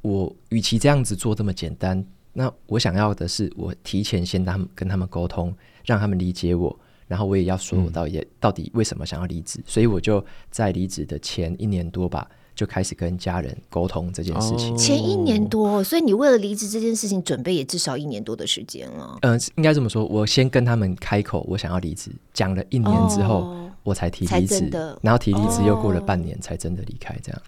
[0.00, 6.74] 我与其这样子做这么简单，那我想要的是，我提前先他们跟他们沟通，让他们理解我，
[7.06, 9.60] 然后我也要说我到底到底为什么想要离职。
[9.66, 12.26] 所以我就在离职的前一年多吧。
[12.56, 14.76] 就开始跟家人沟通这件事情。
[14.76, 19.18] 前一年多，所以你为了离职这件事情准备也至少一年多的时间了。
[19.20, 24.70] 嗯，应该这么说，我先跟他们开口，我想要离职，讲了一年之后，哦、我才提离职，
[25.02, 27.42] 然后提离职又过了半年才真的离开，这样。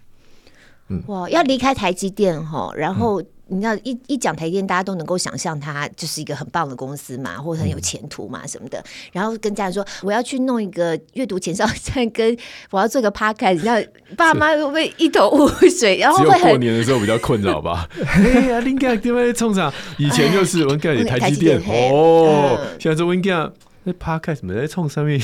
[0.89, 3.21] 嗯，哇，要离开台积电哈，然后。
[3.21, 8.79] 嗯你知道一一讲台积电，大家都能够想象它就是一个很棒的公司嘛，或者很有前途嘛什么的。
[9.11, 12.37] 然后跟家人说，我要去弄一个阅读前哨站，跟
[12.69, 13.75] 我要做个 podcast，你知道
[14.15, 15.97] 爸妈会不会一头雾水？
[15.97, 17.89] 然后会很过年的时候比较困扰吧。
[18.05, 19.73] 哎呀，林家因为冲啥？
[19.97, 21.59] 以前就是我讲台积电
[21.91, 23.51] 哦，现在是我讲
[23.83, 25.19] 那 podcast 没在冲上面，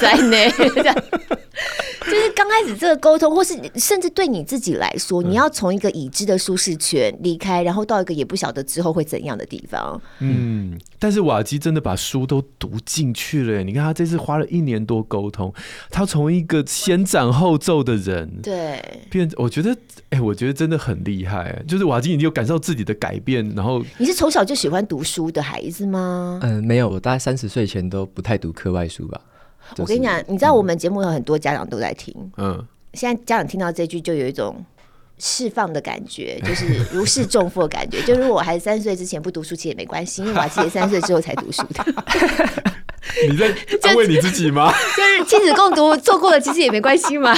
[0.00, 0.36] 在呢。
[2.06, 10.00] 就是刚开始这个沟通，或是甚至对你自己来说，你要从一个已知的舒适圈离开，然后到一个也不晓得之后会怎样的地方。
[10.18, 13.62] 嗯，但是瓦基真的把书都读进去了。
[13.62, 15.52] 你看他这次花了一年多沟通，
[15.90, 19.72] 他从一个先斩后奏的人，对，变，我觉得，
[20.10, 21.62] 哎、欸，我觉得真的很厉害。
[21.66, 26.38] 就是瓦基，你有感受自己的改变，然后你是从小就喜欢读书的孩子吗？
[26.42, 29.20] 嗯，没有，我大概三十岁前都不太读课外书吧。
[29.78, 34.64] 我跟你讲，你知道我们节目有很多家长都在听，嗯，现在家长听到这句就有一种
[35.18, 38.02] 释放的感觉，就是如释重负的感觉。
[38.06, 41.84] 就如果我孩子三岁之前不读书，其实也没关系，因为瓦基也三岁之后才读书的。
[43.28, 43.54] 你在
[43.88, 44.72] 安慰你自己吗？
[44.96, 47.36] 就是亲子共读做过了，其实也没关系嘛。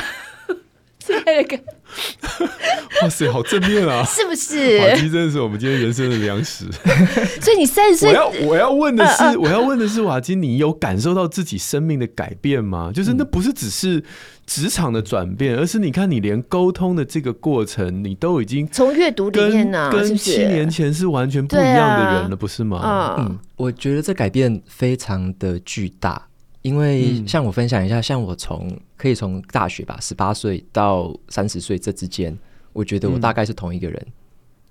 [1.25, 1.59] 那个，
[3.03, 4.03] 哇塞，好正面啊！
[4.05, 4.79] 是不是？
[4.79, 6.65] 瓦基真的是我们今天人生的粮食。
[7.43, 12.91] 所以你三十岁，我要我要问的是，呃呃、我要问的是，瓦基，你有感受到自己生命的改变吗？
[12.95, 14.03] 就是那不是只是
[14.47, 22.79] 职场的转变，而是你看，你连沟通的这个过程，你都已经从阅读里面呢，跟七年前是完全不一样的人了，不是吗？
[22.79, 26.27] 啊、嗯，我觉得这改变非常的巨大。
[26.67, 32.37] 因为像我分享一下，像我从可以从大学吧，十八岁到三十岁这之间，
[32.73, 34.07] 我觉得我大概是同一个人。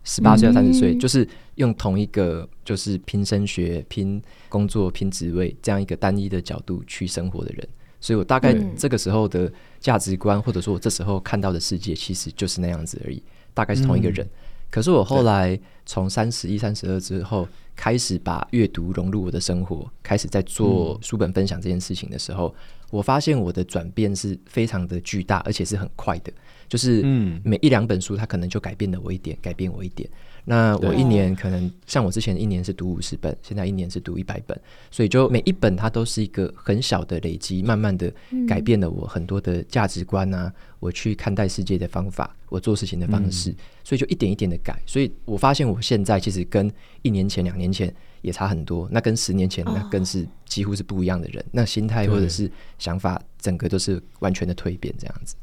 [0.03, 7.65] 十八岁到三十岁，就是用同一个就是拼升学、拼工作、拼职位这样一个单一的角度去生活的人。
[8.01, 14.27] 所以我大概这个时候的价值观，或者说我这时候看到的世界，其实就是那样子而已，大概是同一个人。
[14.69, 22.55] 可是我后来从三十一、三十二之后，开始把阅读融入我的生活，开始在做书本分享这件事情的时候，嗯、
[22.91, 26.31] 我发现我的转变是非常的巨大，而且是很快的。
[26.67, 27.03] 就是
[27.43, 30.09] 每一两本书，它可能就改变了我一点，改变我一点。
[30.47, 34.55] 那我一年可能像我之前一年是读五十本，现在一年是读一百本，
[34.91, 38.13] 所以就每一本它都是一个很小的累积，慢慢的
[38.47, 43.53] 改变了我很多的价值观啊，我去看待世界的方法，我做事情的方式，
[43.83, 44.79] 所以就一点一点的改。
[44.85, 55.35] 所以我发现我现在其实跟一年前、两年前也差很多，那跟十年前那更是几乎是不一样的人，那心态或者是想法，整个都是完全的蜕变，这样子。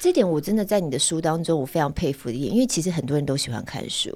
[0.00, 4.08] 这点我真的在你的书当中，我非常佩服的一点，因为其实很多人都喜欢看书。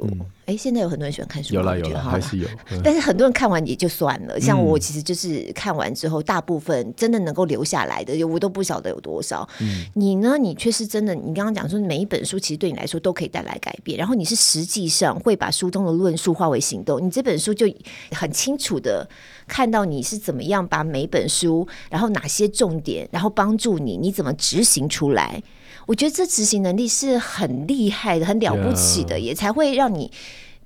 [0.47, 2.49] 哎、嗯，现在有很多人喜欢看书，有啦有啦，还是有。
[2.83, 9.47] 但是很多人看完也就算了，嗯、像我其实就是看完之后，大部分真的能够留下来的，我都不晓得有多少。
[9.61, 10.39] 嗯、你呢？
[10.39, 17.05] 你却是真的，你刚刚讲说每一本书其实对你来说都可以带来改变，然后你是实际上会把书中的论述化为行动。
[17.05, 17.67] 你这本书就
[18.13, 19.07] 很清楚的
[19.47, 25.43] 看到你是怎么样把每本书，然后哪些重点，然后帮助你，你怎么执行出来。
[25.87, 30.11] 我觉得这执行能力是很厉害的，很了不起的，也才会让你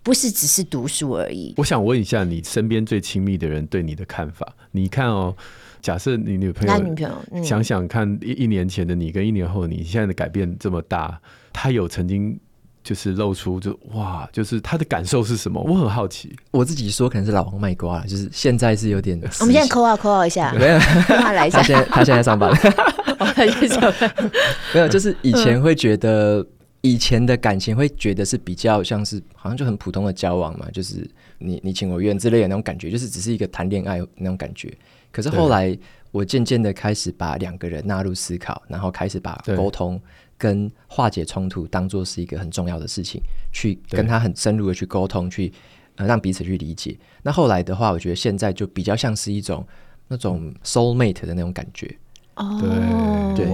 [0.02, 1.54] 不是只是读书而已。
[1.57, 4.46] 我想问一下，你身边最亲密的人对你的看法？
[4.70, 5.35] 你看哦，
[5.83, 11.20] 假设你女朋友，男女朋友，嗯、想想看，一一年前的你跟一年后的你现在的改变这么大，
[11.52, 12.38] 他有曾经
[12.85, 15.61] 就是露出就哇，就是他的感受是什么？
[15.62, 16.35] 我很好奇。
[16.52, 19.18] 我自己说可能是老王卖瓜了，就是现在是有点。
[19.40, 21.59] 我们现在扣号扣号一下，没有他来一下。
[21.59, 22.50] 他现在他现在上班。
[24.74, 26.46] 没有，就是以前会觉得，
[26.81, 34.72] 以前的感情会觉得是比较像是，好像就很普通的交往嘛，就是你你情我愿之类的那种感觉，就是只是一个谈恋爱那种感觉。
[35.11, 35.76] 可是后来，
[36.11, 40.00] 我渐渐的开始把两个人纳入思考，然后开始把沟通
[40.37, 43.20] 跟化解冲突当做是一个很重要的事情，
[43.52, 45.52] 去跟他很深入的去沟通，去
[45.96, 46.96] 呃让彼此去理解。
[47.22, 49.66] 那后来的话，我觉得现在就比较像是一种
[50.09, 51.98] 那种 soul mate 的那种感觉。
[52.38, 53.46] 哦，对，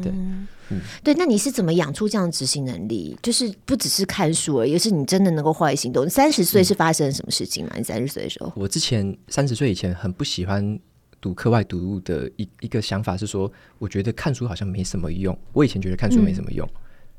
[0.00, 0.12] 对，
[0.70, 3.18] 嗯，对，那你是怎么养出这样的执行能力？
[3.22, 6.08] 就是不只是看书而已，而是你真的能够化为行动。
[6.08, 7.72] 三十岁是发生了什么事情吗？
[7.74, 10.78] 嗯、你三十岁的时候，我之前三十岁以前很不喜欢
[11.20, 15.36] 读课外读物的一一个想法是说，我觉得看书好像没什么用。
[15.52, 16.66] 我以前觉得看书没什么用，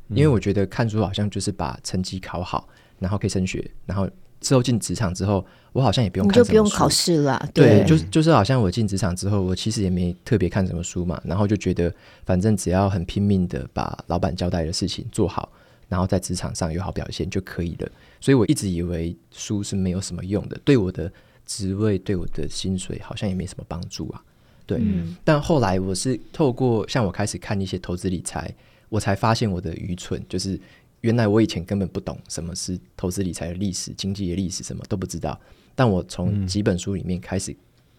[0.08, 2.68] 嗯、因为我觉得看书好像就是把成绩考好，
[3.00, 4.10] 然后可以升学，然后。
[4.44, 7.50] 之后进职场之后，我好像也不用看，你就不用考试了。
[7.54, 11.92] 对，对就是就是好像我进职场之后，我其实也没特别看什么书嘛，然后就觉得
[12.26, 15.50] 反正只要很拼命的把老板交代的事情做好，
[15.88, 17.90] 然后在职场上有好表现就可以了。
[18.20, 21.12] 所以我一直以为书是没有什么用的，对我的
[21.46, 24.22] 职位、对我的薪水好像也没什么帮助啊。
[24.66, 28.54] 对，嗯、但后来我是透过像我开始看一些投资理财，
[28.90, 30.60] 我才发现我的愚蠢就是。
[31.04, 35.38] 原来我以前根本不懂什么是投资理财的历史、经济的历史，什么都不知道。
[35.76, 37.52] 但我从几本书里面开始，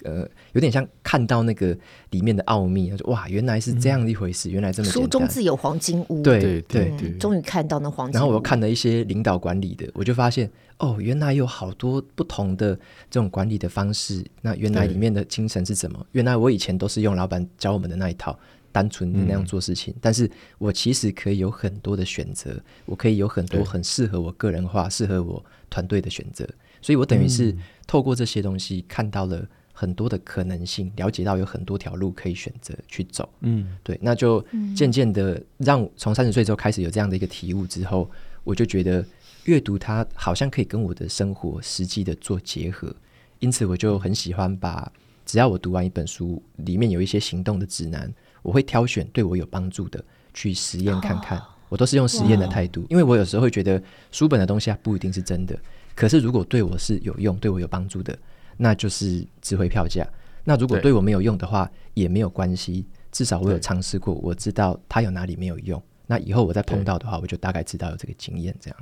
[0.04, 1.76] 嗯、呃，有点像看到那个
[2.10, 5.02] 里面的奥秘，就哇，原来是这样的一回事，嗯、原来这么简单。
[5.02, 8.14] 书中自有黄金屋，对对对，终于看到那黄金屋。
[8.14, 12.74] 然后我又看了一些领导管理的，我就发现哦，原来有好多不同的
[13.10, 14.24] 这种管理的方式。
[14.40, 16.06] 那原来里面的精神是什么？
[16.12, 18.38] 原来我以前都是用老板教我们的那一套。
[18.74, 26.44] 单纯的那样做事情，嗯、但是我其实可以有很多的选择，我可以有很多很适合我个人化、适合我团队的选择，
[26.82, 27.56] 所以我等于是
[27.86, 33.28] 透过这些东西看到了很多的可能性，了解到有很多条路可以选择去走。
[33.42, 38.10] 嗯，对，那就渐渐的让从三十岁之后开始有这样的一个体悟之后，
[38.42, 39.06] 我就觉得
[39.44, 42.92] 阅读它好像可以跟我的生活实际的做结合，
[43.38, 44.90] 因此我就很喜欢把
[45.24, 48.12] 只要我读完一本书，里面有一些行动的指南。
[48.44, 50.04] 我会挑选对我有帮助的
[50.34, 55.58] 去实验看看，我都是用实验的态度，因为我有时候会觉得书本的东西它不一定是真的，
[55.94, 58.16] 可是如果对我是有用、对我有帮助的，
[58.58, 60.06] 那就是值回票价。
[60.44, 65.82] 那如果对我没有用的话，也没有关系，至少我有尝试过，我知道它有哪里没有用。
[66.06, 68.78] 那以后我再碰到的话，我就大概知道有这个经验，这样。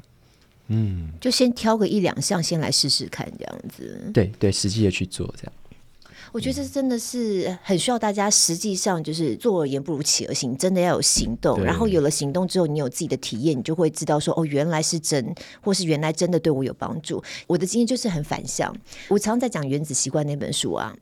[0.67, 4.11] 嗯，就先挑个一两项先来试试看，这样子。
[4.13, 5.53] 对对，实际的去做这样。
[6.33, 11.63] 我觉得这真的是很需要大家，实际上就是坐而言不如起而行，真的要有行动。
[11.63, 17.23] 然后有了行动之后，你有自己的体验，你就会知道说，哦，原来是真，或是原来真的对我有帮助。
[17.47, 18.75] 我的经验就是很反向。
[19.09, 20.97] 我常常在讲《原子习惯》那本书啊，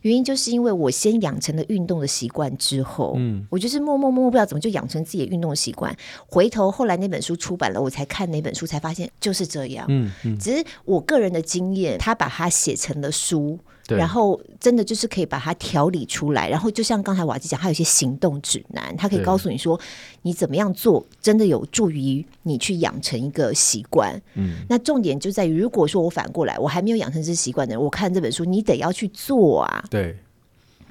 [0.00, 5.94] 原因就是因为我先养成了运动的习惯之后，嗯，我就是默默默默不知道怎么就养成自己的运动习惯。
[6.26, 9.84] 回头后来那本书出版了，我才看那本书，才发现就是这样。
[9.90, 13.58] 嗯嗯，只是我个人的经验，他把它写成了书。
[13.96, 19.78] 然后真的就是可以把它调理出来，然后就像刚才瓦基讲，它有一些行动指南，它可以告诉你说
[20.22, 24.20] 你怎么样做，真的有助于你去养成一个习惯。
[24.34, 29.84] 嗯，那重点就在于，如果说我反过来，我还没有养成这习惯的人，我看这本书，你得要去做啊。
[29.90, 30.16] 对。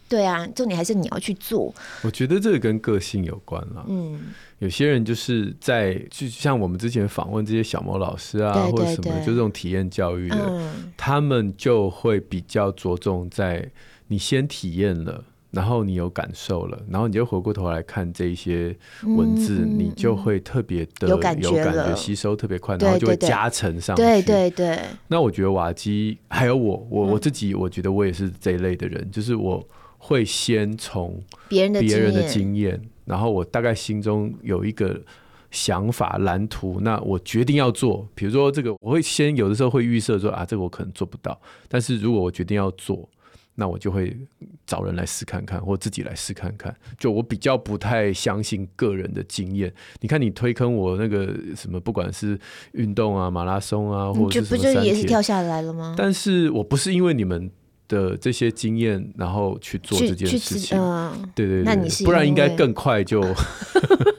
[0.10, 1.74] 对啊，重点还是你要去做。
[2.02, 3.86] 我觉得这个跟个性有关了。
[3.88, 4.20] 嗯，
[4.58, 13.70] 有些人就是在，就像我们之前访问这些小猫老师啊，对对对，或者什么，就这种体验教育的，嗯、他们就会比较着重在
[14.08, 24.02] 你先体验了，然后你有感受了，然后你就回过头来看这一些文字，嗯、你就会特别的有感觉，感觉吸收特别快，然后就会加成上去。
[24.02, 24.80] 对对对。
[25.08, 29.66] 那我觉得瓦基还有我，我我自己，我觉得我也是这一类的人，嗯、就是我
[30.00, 35.00] 会先从别人的别人的经验，然后我大概心中有一个
[35.52, 38.10] 想法蓝图，那我决定要做。
[38.16, 43.08] 比如说这个，我会先有的时候会预设说啊，这个我可能做不到，但是如果我决定要做。
[43.56, 44.16] 那我就会
[44.66, 46.74] 找人来试看看，或自己来试看看。
[46.98, 49.70] 就我比较不太相信个人的经验。
[50.00, 52.40] 你看，你推坑我那个什么，不管是
[52.72, 55.94] 运动啊、马拉松啊，或者是什么，不就也是跳下来了吗？
[55.98, 57.52] 但是我不是因为你们
[57.90, 60.80] 的这些经验，然后去做这件事情。
[60.80, 63.20] 呃、对，对对，那你是不然应该更快就。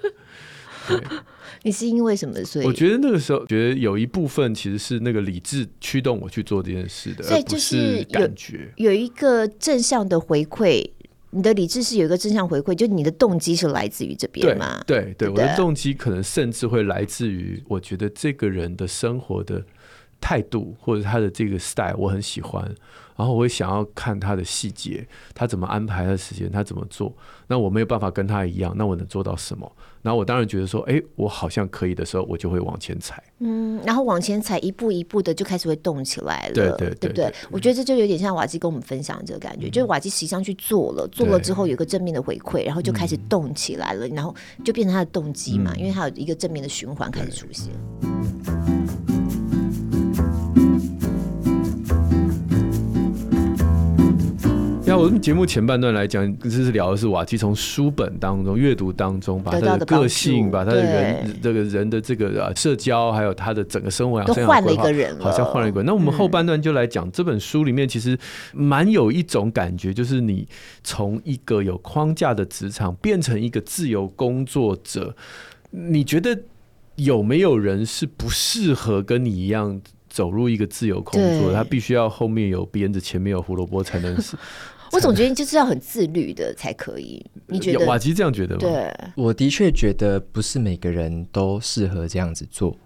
[0.87, 1.01] 对。
[1.63, 2.43] 你是因为什么？
[2.43, 10.91] 所以我觉得那个时候，觉得有一部分其实是那个理智驱动我去做这件事的，所以就是感觉有一个正向的回馈。
[11.33, 14.83] 你的理智是有一个正向回馈，就你的动机是来自于这边吗？
[14.87, 19.63] 对对，对，我的动机可能甚至会来自于我觉得这个人的生活的
[20.21, 22.75] 态度或者他的这个 style 我很喜欢。
[23.17, 27.15] 然后我会想要看他的细节，他怎么安排他的时间，他怎么做。
[27.49, 29.71] 那我没有办法跟他一样，那我能做到什么？
[30.01, 33.23] 然后我当然觉得说，哎，我好像可以的时候，我就会往前踩。
[33.41, 37.35] 嗯，然后往前踩，一步一步的就开始会动起来了，对对对，对不对？
[37.51, 47.69] 我觉得这就有点像瓦基跟我们分享的这个感觉，嗯、就是瓦基实际上去做了，做了之后有个正面的回馈，然后就开始动起来了，然后就变成他的动机嘛，嗯、因为他有一个正面的循环开始出现。
[54.91, 65.87] 那我们节目前半段来讲，就是聊的是瓦基从书本当中阅读当中，把他的个性，把他的人这个人的这个啊社交，还有他的整个生活，都换了一个人，好像换了一个人。
[65.87, 68.19] 那我们后半段就来讲这本书里面，其实
[68.53, 70.49] 蛮有一种感觉，就是你
[70.83, 75.15] 从一个有框架的职场变成一个自由工作者，
[75.71, 76.37] 你觉得
[76.97, 81.53] 有没有人是不适合跟你一样走入一个自由工作？
[81.53, 84.19] 他必须要后面有鞭子，前面有胡萝卜才能。
[84.93, 87.87] 我总觉得就是要很自律的才可以，你觉得？
[87.87, 88.61] 瓦基这样觉得吗？
[88.61, 92.77] 对，我的确觉得不是每个人都适合这样子做，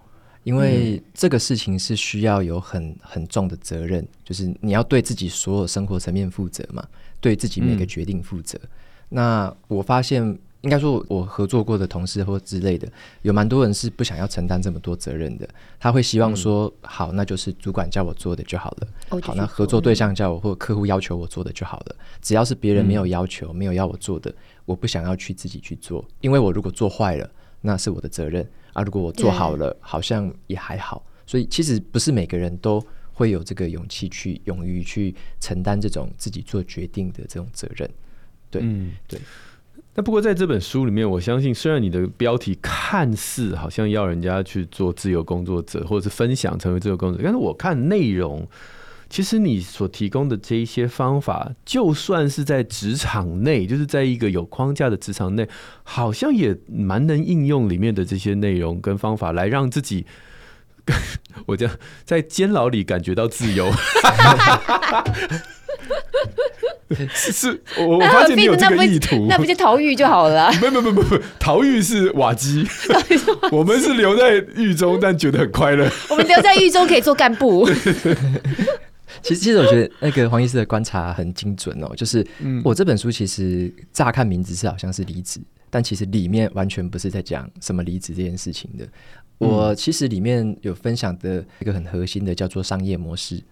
[0.42, 6.86] 因为这个事情是需要有很很重的责任，就是你要对自己所有生活层面负责嘛，
[7.20, 8.58] 对自己每个决定负责。
[8.62, 8.68] 嗯、
[9.10, 10.38] 那我发现。
[10.64, 12.90] 应该说，我合作过的同事或之类的，
[13.20, 15.46] 有蛮多人是不想要承担这么多责任的。
[15.78, 18.88] 他会希望说，嗯、好，那就是主管叫我做的就好了。
[19.10, 21.96] 哦、好，那合作对象叫我或客户要求我做的就好了。
[22.22, 24.34] 只要是别人没有要求、嗯、没有要我做的，
[24.64, 28.82] 我不想要去自己去做，因为我如果做坏了，那是我的责任啊。
[28.82, 31.04] 如果我做好了，好像也还好。
[31.26, 37.90] 所以其实不是每个人都会有这个勇气去勇于去承担这种自己做决定的这种责任。
[38.50, 39.20] 对，嗯，对。
[39.96, 48.44] 那不过在这本书里面，我相信虽然你的标题看似好像要人家去做自由工作者，或者是分享成为自由工作者，但是我看内容，
[49.08, 55.48] 其实你所提供的这一些方法，就算是在职场内，就是在一个有框架的职场内，
[55.84, 60.04] 好像也蛮能应用里面的这些内容跟方法，来让自己，
[61.46, 63.70] 我这样在监牢里感觉到自由。
[67.12, 70.52] 是，我我发现你有这个意图，那不就逃狱就好了？
[70.60, 72.66] 不不不不不，逃狱是瓦基，
[73.50, 75.90] 我们是留在狱中，但觉得很快乐。
[76.10, 77.68] 我们留在狱中可以做干部。
[79.22, 81.90] 其实，其实我觉得那个黄医师的观察很精准哦。
[81.96, 82.24] 就是
[82.62, 85.40] 我这本书其实乍看名字是好像是离职，
[85.70, 88.86] 但其实里面完全不是在讲什么离职这件事情的。
[89.38, 93.42] 我其实里面有分享的一个很核心的叫做商业模式。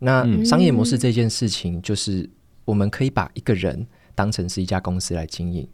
[0.00, 2.28] 那商业模式这件事情就是。
[2.66, 3.84] 我们可以把一个人
[4.14, 5.66] 当成是一家公司来经营，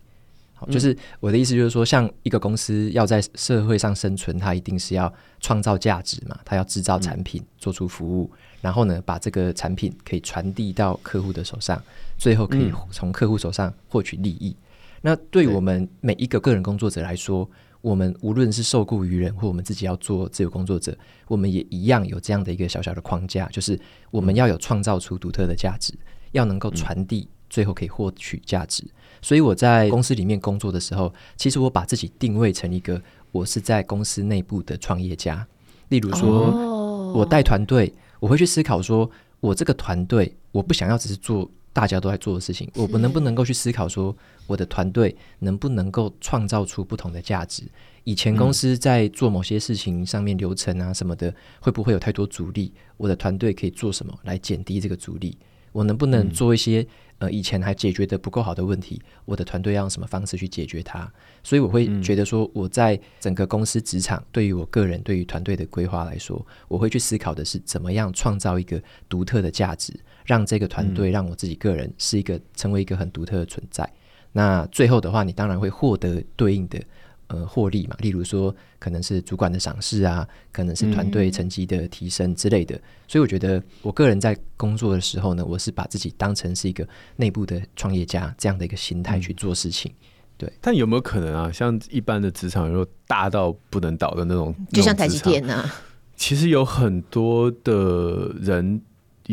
[0.54, 8.30] 好，就是我的意思，就是说，像一个公司要在社会上生存，它一定是要创造价值嘛，它要制造产品，做出服务，
[8.62, 11.82] 然后呢，把这个产品可以传递到客户的手上，
[12.16, 14.56] 最后可以从客户手上获取利益。
[15.02, 17.46] 那对我们每一个个人工作者来说，
[17.80, 20.96] 我们无论是受雇于人，或我们自己要做自由工作者，
[21.28, 23.78] 我们也一样有这样的一个小小的框架，就是
[24.10, 25.94] 我们要有创造出独特的价值。
[26.32, 28.84] 要能够传递，最后可以获取价值。
[29.22, 33.00] 所以我在公司里面工作的时候，其实我把自己定位成一个
[33.32, 35.46] 我是在公司内部的创业家。
[35.88, 39.08] 例如说，我带团队，我会去思考说，
[39.40, 44.16] 我这个团队，我不想要只是做大家都在做的事情，我们能不能够去思考说，
[44.46, 47.64] 我的团队能不能够创造出不同的价值？
[48.04, 52.72] 以前公司在做某些事情上面流程啊什么的，会不会有太多阻力？
[52.96, 55.36] 我的团队可以做什么来减低这个阻力？
[55.72, 56.80] 我能不能做一些、
[57.18, 58.98] 嗯、呃以前还解决的不够好的问题？
[59.26, 61.12] 我的团队要用什么方式去解决它？
[61.46, 69.94] 所以我会觉得说，我在整个公司职场，对于我个人、对于团队的规划来说，我会去思考的是怎么样创造一个独特的价值，
[70.24, 73.88] 让这个团队、让我自己个人是一个成为一个很独特的存在。
[74.32, 76.82] 那最后的话，你当然会获得对应的。
[77.28, 82.76] 呃，获利嘛，例如说，可能是主管的赏识啊，可能是团队成绩的提升之类的。
[82.76, 86.86] 嗯、所以我觉得，我个人在工作的时候呢，我是把自己当成是一个
[87.16, 89.90] 内部的创业家这样的一个心态去做事情。
[89.90, 91.50] 嗯、对，但有没有可能啊？
[91.52, 95.74] 像一般的职场，如果大到不能倒的那种，就像台积电呢、啊？
[96.16, 98.80] 其实有很多的人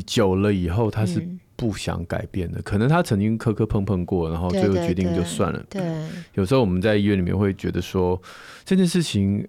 [0.06, 1.40] 久了以后，他是、嗯。
[1.56, 5.64] 不想改变的，可能他曾经磕磕碰碰过，然后最后决定就算了。
[5.70, 8.20] 对，对，对，有时候我们在医院里面会觉得说，
[8.66, 9.48] 这件事情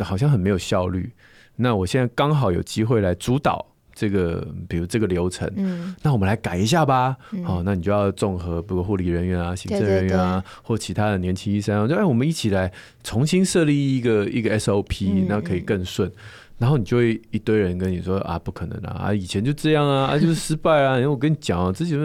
[0.00, 1.12] 好像很没有效率。
[1.56, 7.16] 那我现在刚好有机会来主导这个，比如这个流程，嗯，那我们来改一下吧。
[7.44, 12.72] 好，那你就要综合，比如护理人员啊、行政人员啊，或其他的年轻医生啊，就哎，我们一起来
[13.04, 16.10] 重新设立一个一个 SOP，那可以更顺。
[16.62, 20.94] 然后你就会一堆人跟你说啊，不可能啊，啊，以前就这样啊，啊，就是失败啊。
[20.94, 21.98] 因为我跟你讲啊，之前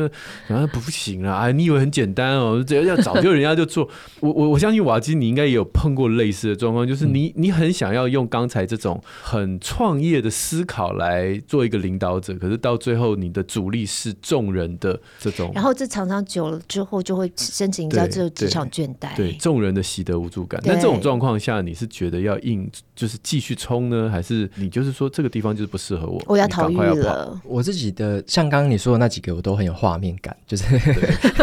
[0.47, 3.87] 然后不行啊啊，你以为很简单哦，只要要早就人家就做。
[4.19, 20.59] 我我我相信瓦基，你应该也有碰过类似的状况，就是你你很想要用刚才这种很创业的思考来做一个领导者，可是到最后你的主力是众人的这种，然后这常常久了之后就会申请叫这职场倦怠，对众人的习得无助感。
[20.65, 24.46] 那这种状况下，你是觉得要硬就是继续冲呢，还是？
[24.55, 27.39] 你就是说这个地方就是不适合我，我要逃狱了。
[27.43, 30.63] 我自己的像刚刚你说的那几个，我都很有画面感，就是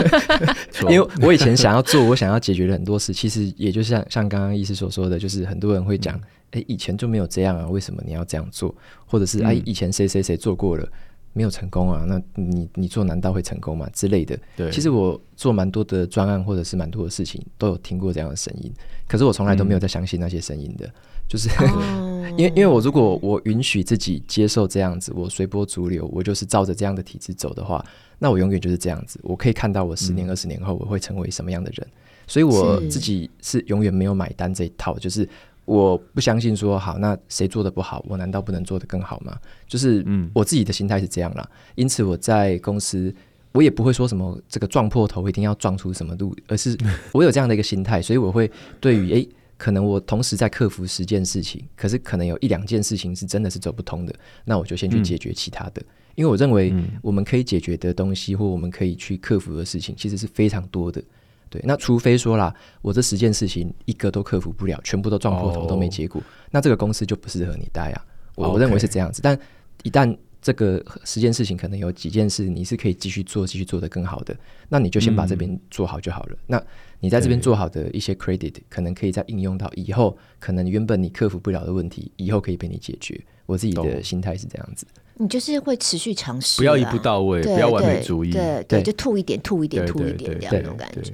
[0.90, 6.14] 因为我以前想要做，我想要解决的很多事，其实也就像像刚刚医师所说的，就是很多人会讲，
[6.50, 8.74] 哎、嗯，以前就没有这样啊，为什么你要这样做？
[9.06, 10.88] 或者是哎、嗯，以前谁谁谁做过了，
[11.32, 12.04] 没有成功啊？
[12.06, 13.88] 那你你做难道会成功吗？
[13.92, 14.38] 之类的。
[14.56, 18.72] 对，其实我做蛮多的专案，或者是蛮多的事情，都有听过这样的声音，
[19.06, 20.86] 可是我从来都没有在相信那些声音的。
[20.86, 20.92] 嗯
[21.26, 21.48] 就是，
[22.30, 27.84] 因为因为我如果我允许自己接受这样子，我随波逐流，我就是照着这样的体制走的话，
[28.18, 29.18] 那我永远就是这样子。
[29.22, 31.86] 我可以看到我十年、二十年后我会成为什么样的人，
[32.26, 34.98] 所以我自己是永远没有买单这一套。
[34.98, 35.28] 就是
[35.64, 39.38] 我不相信说好，那谁做的不好，我难道不能做得更好吗？
[39.66, 41.48] 就是嗯，我自己的心态是这样啦。
[41.74, 43.14] 因此我在公司，
[43.52, 46.76] 我也不会说什么这个撞破头一定要撞出什么路，而是
[47.12, 48.50] 我有这样的一个心态，所以我会
[48.80, 49.22] 对于诶。
[49.22, 55.80] 欸可能我同时在克服十件事情，可是可能有一两件事情是真的是走不通的，那我就先去解决其他的。
[55.80, 55.86] 嗯、
[56.16, 61.02] 因为我认为我们可以解决的东西，或我们可以去克服的事情，其实是非常多的。
[61.48, 62.52] 对，那除非说啦，
[62.82, 68.04] 我这十件事情一个都克服不了，全部都撞破头都没结果，哦、那这个公司就不适合你待啊。
[68.34, 69.38] 我我认为是这样子，但
[69.84, 74.36] 一旦这个十件事情可能有几件事你是可以继续做，继续做得更好的，
[74.68, 76.32] 那你就先把这边做好就好了。
[76.32, 76.64] 嗯、那
[77.04, 83.22] 你在这边做好的一些 credit，可能可以再应用到以后，可能原本你克服不了的问题，以后可以被你解决。
[83.44, 84.86] 我自己的心态是这样子。
[85.18, 91.12] 你就是会持续尝试，不要一步到位，不要完美主义，对对，对，就吐一点，吐一点，吐一点这样那种感觉。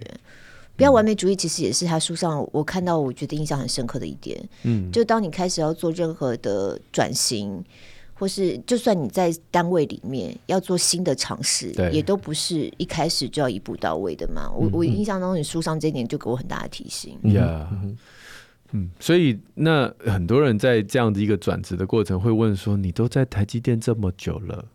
[0.77, 4.41] 不要完美主义，其实也是他书上我看到我觉得印象很深刻的一点。
[4.63, 7.65] 嗯，就当你开始要做任何的转型。
[8.21, 14.51] 或是，就算你在单位里面要做新的尝试，也都不是一开始就要一步到位的嘛。
[14.53, 17.19] 我我印象当中，你书上这一点就给我很大的提醒。
[17.33, 17.67] 呀，
[18.73, 24.67] 嗯，所以那很多人在这样的一个转职的过程会问说：“你都在台积电这么久了，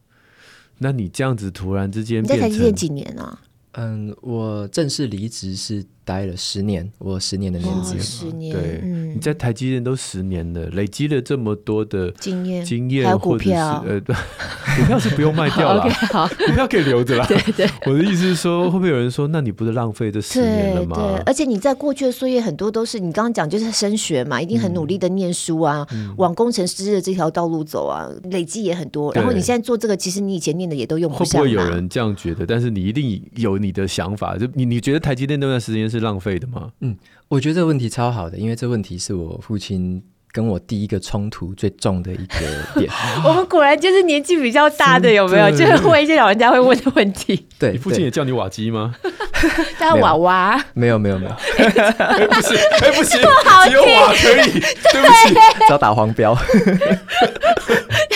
[0.80, 2.38] 那你这样子突然之间变……
[2.40, 3.40] 你在台积电几年啊？”
[3.78, 14.00] 嗯，我正式离职是待了十年，我十年的年资，十年，对，嗯、你在台积电都十年了，累积了这么多的经验，经验，还有股票，呃，
[14.78, 15.84] 股票是不用卖掉了，
[16.46, 17.26] 股票可以留着啦。
[17.28, 20.96] 对对，我的意思是说，会不会有人说，那你不是浪费这十年了吗？
[20.96, 29.12] 对，对，而且你在过去的岁月很多都是你刚刚讲，就是升学嘛，一定很努力的念书啊，嗯、往工程师的这条道路走啊，累积也很多。
[29.16, 31.42] 然后你现在做这个，其实你以前念的也都用不上。
[31.42, 32.46] 会不会有人这样觉得？
[32.46, 36.70] 但是你一定有你的想法，就你你觉得台积电那段时间是浪费的吗？
[36.82, 36.96] 嗯，
[37.28, 40.02] 我觉得这个问题超好的，因为这问题是我父亲
[40.32, 42.90] 跟我第一个冲突最重的一个点。
[43.26, 45.50] 我们果然就是年纪比较大的，有没有？
[45.50, 47.48] 就是问一些老人家会问的问题。
[47.58, 48.94] 对，你父亲也叫你瓦基吗？
[49.80, 50.64] 叫娃娃？
[50.74, 51.32] 没有，没有，没有。
[51.32, 54.60] 哎，不行，哎，不行，只有瓦可以。
[54.92, 55.34] 对不起，
[55.68, 56.38] 只要打黄标，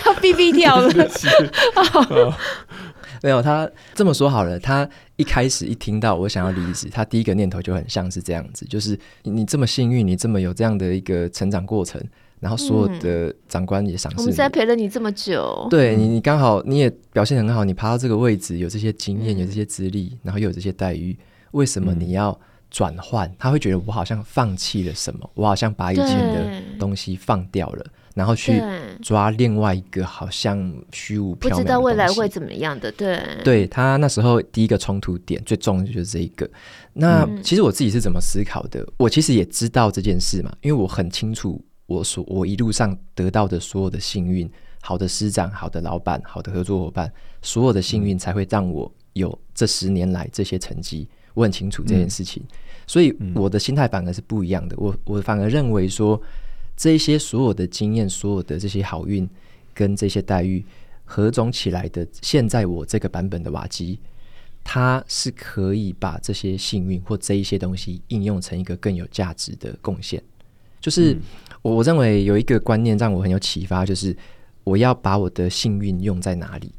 [0.06, 0.92] 要哔哔跳了。
[3.22, 4.60] 没有，他这么说好了。
[4.60, 12.02] 他一开始一听到我想要离职，他第一个念头就很像是这样子，就是你这么幸运，你这么有这样的一个成长过程，
[12.40, 14.22] 然后所有的长官也赏识你。
[14.22, 21.18] 我们栽培了你这么久，对你，你刚好你也表现很好，你爬到这个位置，有这些经验，有这些资历，然后又有这些待遇，
[21.52, 22.40] 为什么你要
[22.72, 23.30] 转换？
[23.38, 27.86] 他会觉得我好像放弃了什么，我好像把以前的东西放掉了。
[28.16, 28.62] 然后去
[29.02, 32.92] 抓另外一个好像虚无缥缈，不知道未来会怎么样的。
[32.92, 36.50] 对，对他那时候第一个冲突点最重的就是这一个。
[36.94, 38.86] 那其实我自己是怎么思考的？
[38.98, 44.50] 我其实也知道这件事嘛，因为我很清楚我所我一路上得到的所有的幸运，
[44.82, 47.10] 好的师长、好的老板、好的合作伙伴，
[47.42, 51.08] 所有的幸运才会让我有这十年来这些成绩。
[51.36, 52.44] 我很清楚这件事情，
[52.86, 54.76] 所以我的心态反而是不一样的。
[54.78, 56.22] 我我反而认为说。
[56.80, 59.30] 这些所有的经验，所有的这些好运
[59.74, 60.64] 跟这些待遇
[61.04, 64.00] 合总起来的，现在我这个版本的瓦基，
[64.64, 70.24] 它是可以把这些幸运或这一些东西应用成一个更有价值的贡献。
[70.80, 71.18] 就是
[71.62, 74.16] 我我认为有一个观念让我很有启发，就是
[74.64, 76.72] 我要把我的幸运用在哪里，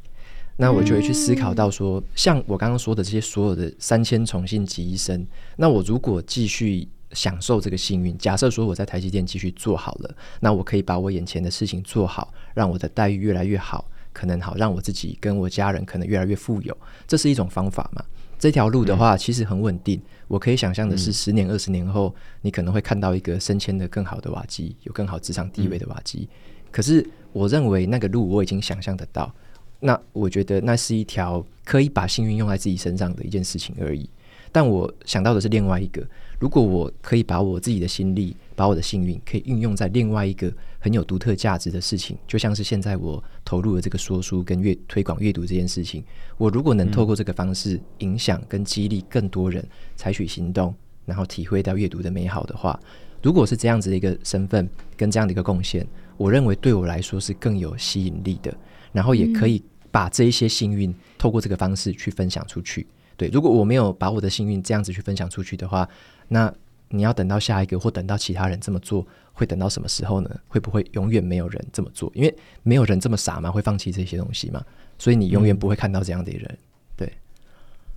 [0.57, 5.23] 那我就会去思考到说，像我刚刚说的这些所有的三千宠幸及一生，
[5.57, 6.87] 那我如果继续。
[7.13, 8.17] 享受这个幸运。
[8.17, 16.75] 假设说我在台积电继续做好了，那我可以把我眼前的事情做好，让我的待遇越来越好，可能好让我自己跟我家人可能越来越富有。
[17.07, 18.03] 这是一种方法嘛？
[18.39, 19.99] 这条路的话，其实很稳定。
[19.99, 26.21] 嗯、我可以想象的是，十年、二十年后，你可能会看到一个升迁的更好的瓦基，有更好职场地位的瓦基。
[26.21, 29.31] 嗯、可是，我认为那个路我已经想象得到。
[29.79, 34.09] 那我觉得那是一条可以把幸运用在自己身上的一件事情而已。
[34.51, 36.05] 但我想到的是另外一个。
[36.39, 46.03] 如果我可以把我自己的心力，把我的幸运，可以运用在另外一个很有独特价值的事情，就像是现在我投入了这个说书跟阅推广阅读这件事情，
[46.37, 49.63] 我如果能透过这个方式影响跟激励更多人
[49.95, 50.73] 采取行动，
[51.05, 52.79] 然后体会到阅读的美好的话，
[53.21, 55.85] 如果是这样子的一个身份跟这样的一个贡献，
[56.17, 58.51] 我认为对我来说是更有吸引力的，
[58.91, 62.87] 然后也可以把这一些幸运透过这个方式去分享出去。
[63.21, 65.87] 对，如果我没有把我的幸运这样子去分享出去的话，
[66.27, 66.51] 那
[66.89, 70.39] 你要等到下一个，或等到其他人这么做，会等到什么时候呢？
[70.47, 72.11] 会不会永远没有人这么做？
[72.15, 74.65] 因为没有人这么傻嘛，会放弃这些东西嘛？
[74.97, 76.57] 所以你永远不会看到这样的人。
[76.97, 77.13] 对，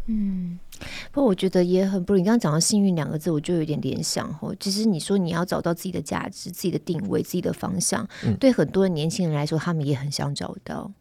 [0.08, 0.58] 嗯，
[1.10, 4.54] 不过我觉得也很不，你刚刚讲到幸运两个字，我就有点联想哦。
[4.60, 10.92] 其实你说你要找到自己的价值、自己的定位、自己的方向，嗯，对很多的年轻人来说，他们也很想找到，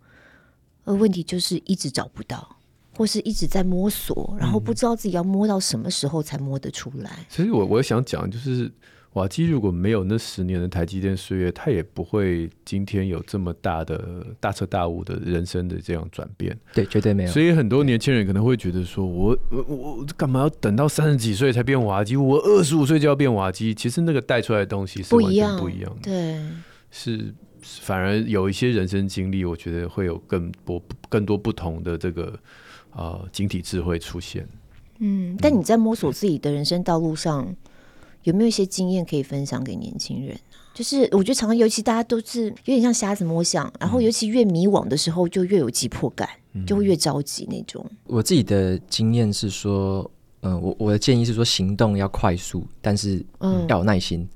[0.86, 2.56] 而问题就是一直找不到。
[2.96, 7.10] 或是一直在摸索，然后不知道自己要摸到什么时候才摸得出来。
[7.20, 8.72] 嗯、其实我我想讲，就是
[9.14, 16.58] 瓦基如果没有那十年的台积电岁月，他也不会今天有这么大的大彻大悟的人生的这样转变。
[16.74, 17.32] 对，绝对没有。
[17.32, 22.16] 所以很多年轻人可能会觉得说，我我我干嘛要等到三十几岁才变瓦基？
[22.16, 23.74] 我二十五岁就要变瓦基？
[23.74, 26.02] 其实那个带出来的东西是完全不一样的。
[26.04, 26.42] 对，
[26.90, 32.38] 是反而有一些人生经历，我觉得会有更多更多不同的这个。
[32.96, 34.48] 呃，晶体智慧出现。
[35.00, 37.56] 嗯，但你在摸索自己的人生道路上，嗯、
[38.24, 40.38] 有没有一些经验可以分享给年轻人？
[40.74, 47.86] 就是我觉得常常，尤其大家都是有点像瞎子摸象，然后尤其越迷惘的时候，就越有急迫感，嗯、就会越着急那种。
[48.06, 50.10] 我自己的经验是说，
[50.42, 53.26] 嗯、呃，我我的建议是说，行动要快速，但是
[53.68, 54.22] 要有耐心。
[54.22, 54.30] 嗯、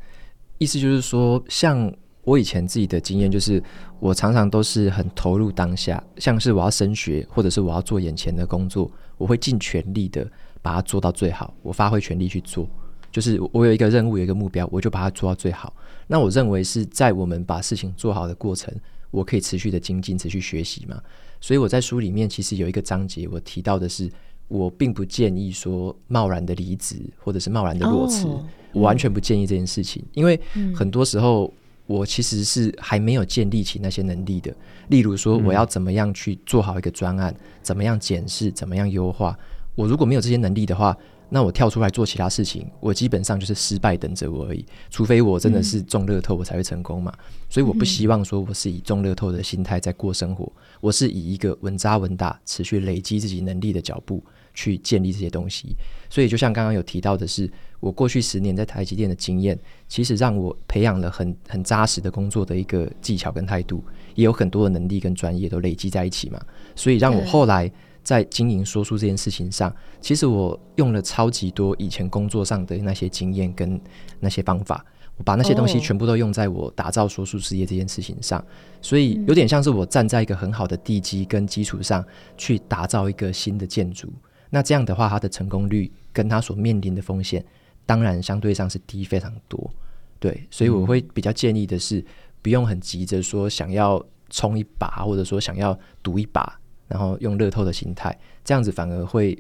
[0.58, 1.94] 意思就是说，像。
[2.28, 3.64] 我以前自己的经验就是，
[4.02, 10.30] 我常常都是很投入当下，像是我要升学，或者是我要做眼前的工作，我会尽全力的
[10.62, 12.68] 把它做到最好，我发挥全力去做。
[13.14, 15.74] 就是我有一个任务，有一个目标，我就把它做到最好。
[16.06, 18.76] 那我认为是在我们把事情做好的过程，
[19.10, 21.02] 我可以持续的精进，持续学习嘛。
[21.40, 24.12] 所以我在书里面其实有一个章节，我提到的是，
[24.50, 28.28] 我并不建议说贸然的离职，或者是贸然的裸辞，
[28.74, 30.38] 我完全不建议这件事情，因为
[30.76, 31.54] 很多时候。
[31.88, 34.54] 我其实是还没有建立起那些能力的，
[34.90, 39.36] 例如说我要怎么样去做好一个专案，嗯、怎么样检视，怎么样优化。
[39.74, 40.96] 我如果没有这些能力的话，
[41.30, 44.66] 那我跳出来做其他事情，我基本上就是失败等着我而已。
[44.90, 47.14] 除非我真的是中乐透，我才会成功嘛。
[47.18, 54.22] 嗯、所以我不希望说我是以中乐透的心态在过生活，我是以一个稳扎稳打、持续累积自己能力的脚步
[54.54, 55.76] 去建立这些东西。
[56.10, 57.50] 所以就像刚刚有提到的是。
[57.80, 59.58] 我过去十年在台积电的经验，
[59.88, 63.84] 其实让我培养了很很扎实的工作的一个技巧跟态度，
[64.16, 66.42] 也有很多的能力跟专业都累积在一起嘛。
[66.76, 67.72] 所以让我后来
[68.04, 73.80] 在经营说书这件事情上，其实我用了超级多以前工作上的那些经验跟
[74.20, 74.84] 那些方法，
[75.18, 78.44] 我把那些东西全部都用在我打造说书事业这件事情上。
[78.82, 82.04] 所以有点像是我站在一个很好的地基跟基础上
[82.38, 84.12] 去打造一个新的建筑。
[84.50, 87.46] 那这样的话，它的成功率跟它所面临的风险。
[87.88, 89.74] 当然，相对上是低非常多。
[90.20, 92.06] 对，所以我会比较建议的是，
[92.44, 99.36] 不用很急着说想要冲一把，或者说想要赌一把，然后用乐透的心态，这样子反而会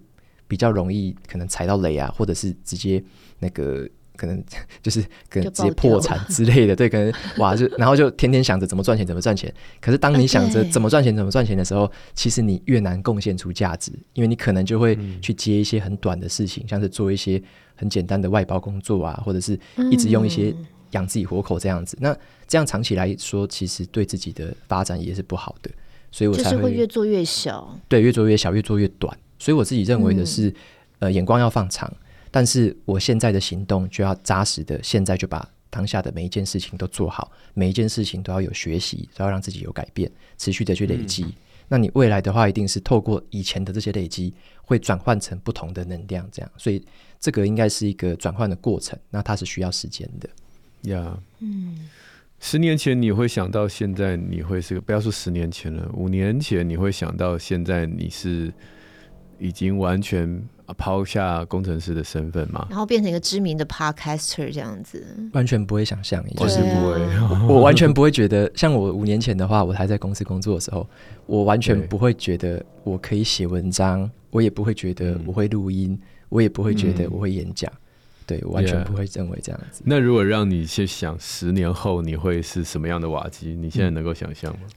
[0.48, 3.04] 比较容易可能踩到雷啊，或者是直接
[3.38, 3.88] 那个。
[4.18, 4.43] 可能
[4.84, 9.53] 就是可能直接破产之类的，对，可能 哇，就然后就天天想着怎么赚钱，怎么赚钱。
[9.80, 17.41] 可是当你想着怎么赚钱，怎么赚钱的时候，其实你越难贡献出价值，因为你可能就会去接一些很短的事情，像是做一些
[17.76, 19.57] 很简单的外包工作啊，或者是
[19.91, 20.53] 一直用一些
[20.91, 21.97] 养自己活口这样子。
[22.01, 22.15] 那
[22.47, 25.70] 这样长期来说，其实对自己的发展也是不好的。
[26.09, 29.15] 所以我才会，会越做越小，对，越做越小，越做越短。
[29.38, 30.51] 所以我自己认为的是，
[30.99, 31.93] 呃，眼光要放长。
[32.38, 41.23] 但是我现在的行动就要扎实的，现在就把当下的每一件事情都做好，每一件事情都要有学习，都要让自己有改变，持续的去累积。
[41.23, 41.33] 嗯、
[41.67, 46.51] 那你未来的话，一定是透过以前的这些累积，会转换成不同的能量，这样。
[46.57, 46.85] 所以
[47.19, 50.29] 这个应该是一个转换的过程，那它是需要时间的。
[50.91, 51.89] 呀，嗯，
[52.39, 58.53] 十年前你会想到现在你会是个，不要说十年前了，五年前你会想到现在你是
[59.39, 60.47] 已经完全。
[60.74, 70.88] 抛下工程师的身份嘛，然后变成一个知名的 podcaster 这样子，完全不会想象，我是不会，我完全不会觉得， 像我五年前的话，我还在公司工作的时候，
[71.26, 75.97] 我完全不会觉得我可以写文章，我也不会觉得我会录音，
[76.30, 77.80] 我也不会觉得我会演讲，嗯、
[78.26, 79.82] 对，我完全不会认为这样子。
[79.86, 84.68] 那如果让你去想十年后你会是什么样的瓦基，你现在能够想象吗？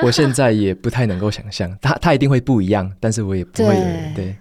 [0.00, 3.74] 我，我现在也不太能够想象，他他一定会不一样，但是我也不会
[4.16, 4.34] 对。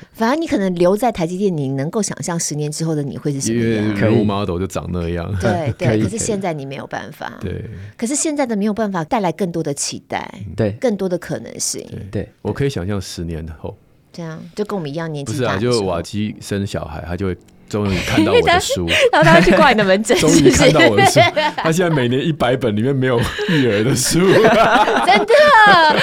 [0.00, 3.94] 对反而你可能留在台积电，你能够想象十年之后的你会是什么样？
[3.94, 5.32] 可能 model 就长那样。
[5.40, 7.34] 对 对，可是现在你没有办法。
[7.40, 7.64] 对。
[7.96, 11.86] 可是现在的没有办法带来更多的期待，对，更多的可能性。
[12.10, 13.76] 对，我可以想象十年后，
[14.12, 15.54] 这样就跟我们一样年纪大。
[15.54, 17.36] 不是啊，就瓦基生小孩，他就会
[17.68, 21.20] 终于看到我的 书，然后他会去挂你的门诊， 终于看到我的书。
[21.56, 25.34] 他现在每年一百本里面没有育儿的书，真的，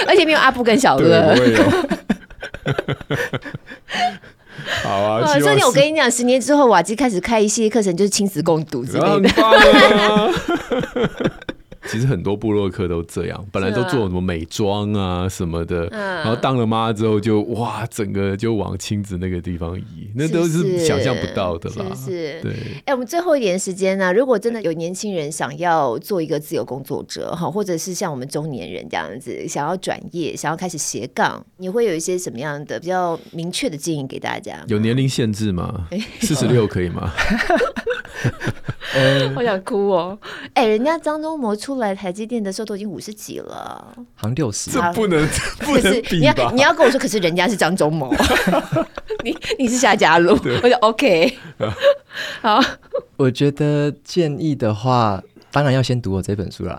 [0.08, 1.36] 而且没有阿布跟小乐。
[4.84, 5.26] 好啊！
[5.40, 9.30] 所以我跟你讲，十年之后，瓦基开始开一系列课程，就是亲子共读之类的。
[11.88, 21.96] 其实很多部落客都这样，本来都做什么美妆啊什么的，然后当了妈之后就哇，整个就往亲子那个地方移，那都是想象不到的啦。
[21.96, 22.54] 是，对。
[22.86, 34.64] 哎，我们最后一点时间呢，如果真的有年轻人想要做一个自由工作者哈，或者是像我们中年人这样子想要转业，想要开始斜杠，你会有一些什么样的比较明确的建议给大家？
[34.68, 35.88] 有年龄限制吗？
[36.22, 37.12] 四十六可以吗？
[39.36, 40.18] 我想哭哦！
[40.54, 45.28] 哎，人家张忠谋出来台积电的时候都已经五十几了，好像六十，这不能
[45.60, 46.34] 不能比吧？
[46.34, 48.14] 你要你要跟我说，可是人家是张忠谋，
[49.24, 51.38] 你你是夏家璐，我就 OK。
[52.42, 52.60] 好，
[53.18, 55.22] 我觉得建议的话，
[55.52, 56.76] 当然要先读我这本书啦。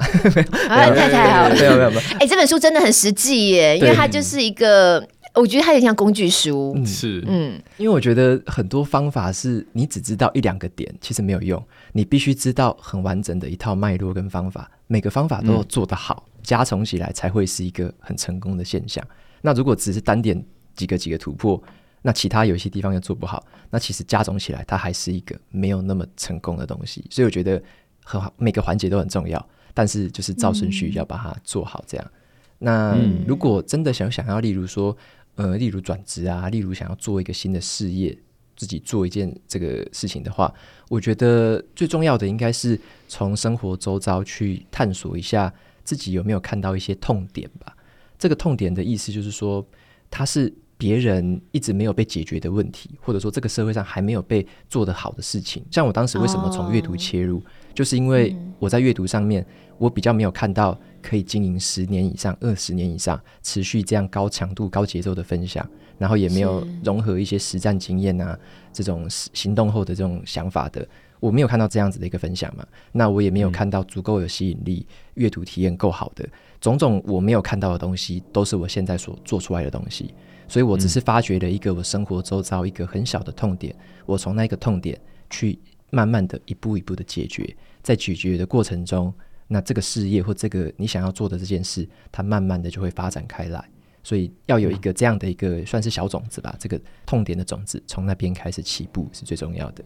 [0.69, 2.03] 太太好了，没有没有没有。
[2.21, 5.07] 哎，这本书真的很实际耶，因为它就是一个。
[5.35, 11.63] 我觉得它有点像工具书，嗯、是，嗯，因为我觉得很多方法是你只知道一两个点，其实没有用，
[11.97, 19.03] 你必须知道很完整的一套脉络跟方法，每个方法都做得好，嗯、加重起来才会是一个很成功的现象。
[19.41, 20.45] 那如果只是单点
[20.75, 21.63] 几个几个突破，
[22.03, 27.03] 那其他有一些地方又做不好，那其实加总起来它还是一个没有那么成功的东西。
[27.11, 27.63] 所以我觉得
[28.05, 31.83] 很好，每个环节都很重要，但是就是照顺序要把它做好。
[31.87, 32.13] 这样，嗯、
[32.59, 34.95] 那如果真的想想要，例如说。
[35.37, 38.17] 呃，例如转职啊，例如想要做一个新的事业，
[38.57, 40.53] 自己做一件这个事情的话，
[40.89, 45.53] 我觉得最重要的应该是从生活周遭去探索一下
[45.85, 47.77] 自己有没有看到一些痛点吧。
[48.19, 49.65] 这个痛点的意思就是说，
[50.11, 55.65] 它是别人一直没有被解决的问题，或者说这个社会上还没有被做得好的事情。
[55.71, 57.43] 像我当时为什么从阅读切入，
[57.75, 59.45] 就是因为我在阅读上面，
[59.79, 60.79] 我比较没有看到。
[61.03, 65.65] 可以经营十年以上、二十年以上，持续这样高强度、高节奏的分享，
[65.99, 68.37] 然后也没有融合一些实战经验啊，
[68.73, 70.85] 这种行动后的这种想法的，
[71.21, 72.67] 我没有看到这样子的一个分享嘛。
[72.91, 76.29] 那我也没有看到足够有吸引力、阅读体验够好的
[76.61, 80.13] 种种我没有看到的东西，都是我现在所做出来的东西。
[80.49, 83.75] 所以我只是发掘了一个我生活周遭一个很小的痛点，
[84.05, 85.59] 我从那个痛点去
[85.91, 89.13] 慢慢的一步一步的解决，在解决的过程中。
[89.49, 93.65] 那这个事业或这个你想要做的这件事，它慢慢的就会发展开来，
[94.03, 99.85] 所以要有一个这样的一个算是小种子吧，这个痛点的种子从那边开始起步是最重要的。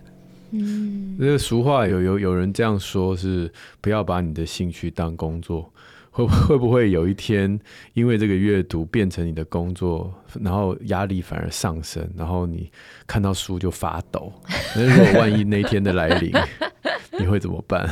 [0.53, 3.53] 嗯，那个俗话有有有人这样说，是
[3.83, 5.71] 不要把你的兴趣当工作。
[6.11, 7.59] 会 会不会有一天，
[7.95, 12.71] 因为这个阅读变成你的工作，然后压力反而上升，然后你
[13.07, 14.33] 看到书就发抖？
[14.75, 16.33] 那如果万一那天的来临，
[17.19, 17.89] 你会怎么办？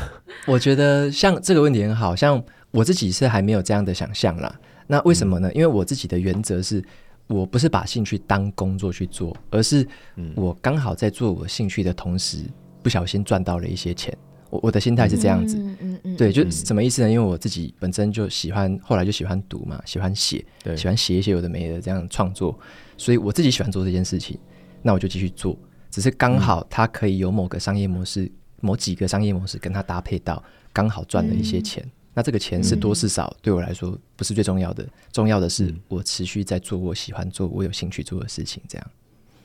[0.46, 4.54] 我觉得像这个问题很好，像我自己是还没有这样的想象啦。
[4.86, 5.48] 那为什么呢？
[5.48, 6.82] 嗯、因为我自己的原则是，
[7.26, 9.86] 我不是把兴趣当工作去做，而是
[10.34, 12.38] 我刚好在做我兴趣的同时，
[12.82, 14.16] 不小心赚到了一些钱。
[14.50, 17.10] 我我的心态是这样子，嗯嗯嗯，对，就什么意思呢？
[17.10, 22.58] 因为我自己本身就喜欢，后来就喜欢读嘛，喜欢写，对，喜欢写一些有的没的这样创作，
[22.96, 24.38] 所以我自己喜欢做这件事情，
[24.82, 25.58] 那我就继续做。
[25.90, 28.30] 只是刚好它可以有某个商业模式，嗯、
[28.60, 30.42] 某几个商业模式跟它搭配到，
[30.72, 31.82] 刚好赚了一些钱。
[31.86, 38.90] 嗯、那这个钱是多是少，对我来说不是最重要的，重要的是我持续在做我喜欢做、我有兴趣做的事情，这样。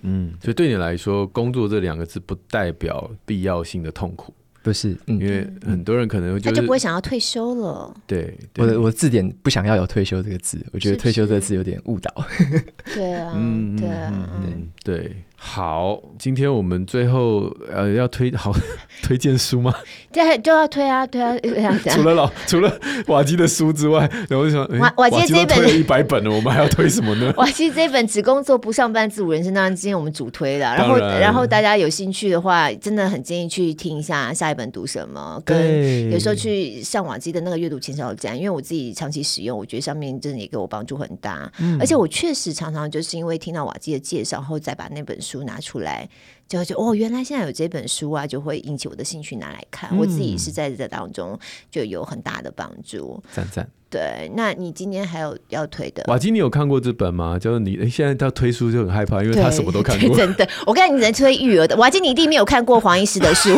[0.01, 4.33] 嗯，所以对你来说，工作这两个字不代表必要性的痛苦。
[4.63, 7.93] 不是，嗯、因为很多人可能、就是、他就不会想要退休了。
[8.07, 12.25] 对，对我的我字典不想要有退休这个字，我觉得退休这个字有点误导。
[12.95, 15.15] 对啊，嗯，对啊，嗯，对。
[15.45, 18.55] 好，今天我们最后呃要推好
[19.03, 19.75] 推荐书吗？
[20.11, 21.89] 对，就要推啊，推啊，这样子。
[21.89, 27.31] 除了老除了瓦基的书之外，然后想瓦瓦基这一本一百本了，我们还要推什么呢？
[27.37, 30.65] 瓦基这一本只工作不上班自主人生，当然今天我们主推的。
[30.65, 41.51] 然后然后大家有兴趣的话，真的很建议去听一下下一本读什么，跟有时候去上瓦基的那个阅读前哨站，因为我自己长期使用，我觉得上面真的也给我帮助很大。
[41.59, 45.32] 嗯，而且我确实常常就是因为听到瓦基的介绍后，再把那本书。
[45.33, 46.07] 书拿出来，
[46.47, 49.89] 就就哦，原来现在有这本书啊，就会引起我的兴趣拿来看。
[49.91, 51.37] 嗯、我自己是在这当中
[51.71, 53.21] 就有很大的帮助。
[53.31, 54.31] 赞赞，对。
[54.35, 56.03] 那你今天还有要推的？
[56.07, 57.39] 瓦基，你有看过这本吗？
[57.39, 60.15] 就是你现在他推书就很害怕，因为他什么都看过。
[60.15, 61.75] 真的，我看你只能推育儿的。
[61.77, 63.49] 瓦基，你一定没有看过黄医师的书。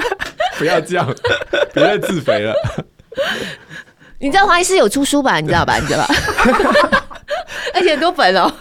[0.58, 1.14] 不要这样，
[1.74, 2.54] 别再自肥了。
[4.18, 5.40] 你知道黄医师有出书吧？
[5.40, 5.76] 你知道吧？
[5.78, 6.14] 你知道吧？
[7.74, 8.52] 而且很多本哦。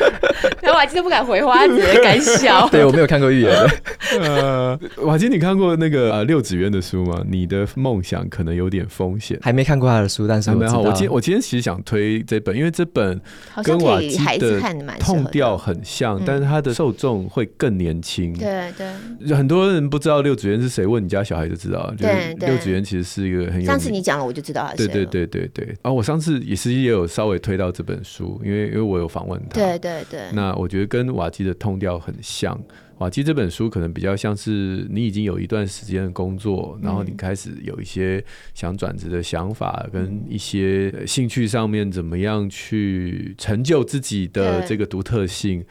[0.62, 2.68] 然后瓦基都不敢回话，只能敢笑。
[2.70, 3.70] 对，我没有看过预言的。
[4.20, 7.22] 呃，瓦基，你看过那个呃六子渊的书吗？
[7.28, 9.38] 你的梦想可能有点风险。
[9.42, 10.80] 还没看过他的书，但是我好。
[10.80, 13.20] 我今我今天其实想推这本，因为这本
[13.64, 14.60] 跟瓦基的
[15.00, 18.32] 痛调很像，但是他的受众会更年轻。
[18.32, 19.34] 对对。
[19.34, 21.92] 很多人不知道六子渊是谁，问你家小孩就知道。
[21.98, 22.48] 对对。
[22.48, 23.66] 六子渊其实是一个很有。
[23.66, 24.74] 上次你讲了，我就知道他。
[24.74, 25.74] 对对对对对。
[25.82, 29.60] 啊，我上次也是也有稍微推到这本书，因为因为我有访问他。
[29.60, 30.32] 对对对对。
[30.32, 32.58] 那我觉得跟瓦基的痛调很像。
[32.98, 38.24] 瓦基这本书可能比较像是你已经有一段时间的工作，然后你开始有一些
[38.54, 45.62] 想转职的想法，跟一些兴趣上面怎么样去成就自己的这个独特性。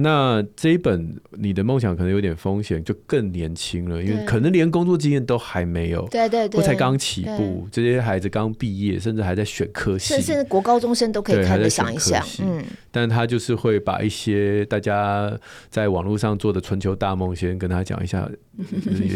[0.00, 15.36] 那这一本你的梦想可能有点风险，就更年轻了，因为可能连工作经验都还没有，对对对，或才刚起步，这些孩子刚毕业，甚至还在选科系，甚至国高中生都可以开始想一想，嗯，但他就是会把一些大家
[15.68, 18.30] 在网络上做的春秋大梦先跟他讲一下，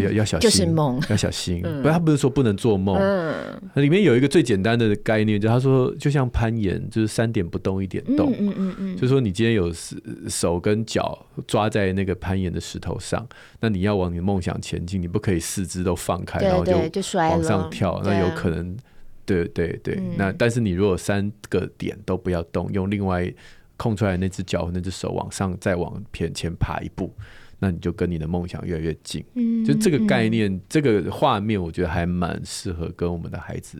[0.03, 3.35] 要 要小心，就是梦，要小心，不，他不是说不能做梦，嗯，
[3.77, 9.73] 里面有一个最简单的概念，就他说就像攀岩，就是三点不动，一点动，嗯嗯嗯，就说你今天有
[10.29, 13.29] 手跟跟脚抓在那个攀岩的石头上，
[13.61, 16.75] 那你要往你的梦想前进，你不可以四肢都放开，然后就
[17.19, 18.75] 往上跳，那有可能，
[19.27, 20.01] 对对对。
[20.17, 23.31] 那但是你如果三个点都不要动，用另外
[23.77, 27.15] 空出来那只脚和那只手往上再往前前爬一步，
[27.59, 29.23] 那你就跟你的梦想越来越近。
[29.35, 33.79] 嗯，就这个概念，这个画面，我觉得还蛮适合跟我们的孩子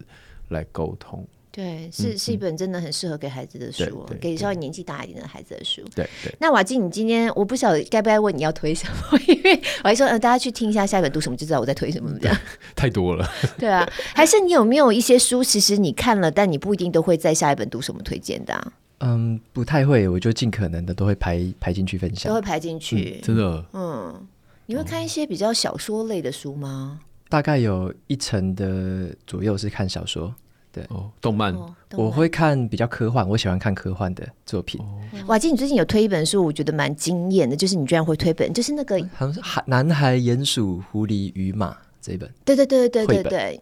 [0.51, 1.27] 来沟通。
[1.53, 5.83] 对，是是一本真的很适合给孩子的书，嗯、给稍微年纪大一点的孩子的书。
[5.95, 6.35] 对对。
[6.41, 12.37] 那瓦基，你今天我不晓得该不该问你要推什么， 因为我还说，呃，大家去听一下下一本读什么，就知道我在推什么这样。
[12.75, 13.31] 太多了。
[13.61, 18.73] 对啊，还是你有没有一些书，其实你看了，但你不一定都会在下一本读什么推荐的、啊？
[19.01, 23.23] 嗯，不太会，我就尽可能的都会排排进去分享，都会排进去、嗯。
[23.23, 23.65] 真的。
[23.75, 24.27] 嗯，
[24.65, 27.01] 你会看一些比较小说类的书吗？
[27.29, 30.35] 大概有一成的左右是看小说。
[30.73, 31.55] 对哦，动漫，
[31.93, 34.81] 我会看比较科幻，我喜欢看科幻的作品。
[35.27, 42.29] 瓦基，你最近有推一本书，我觉得蛮惊艳的，就是你居然会推本，就是那个好像是海男孩、鼹鼠、狐狸与马这一本。
[42.45, 43.61] 对对对对对对对。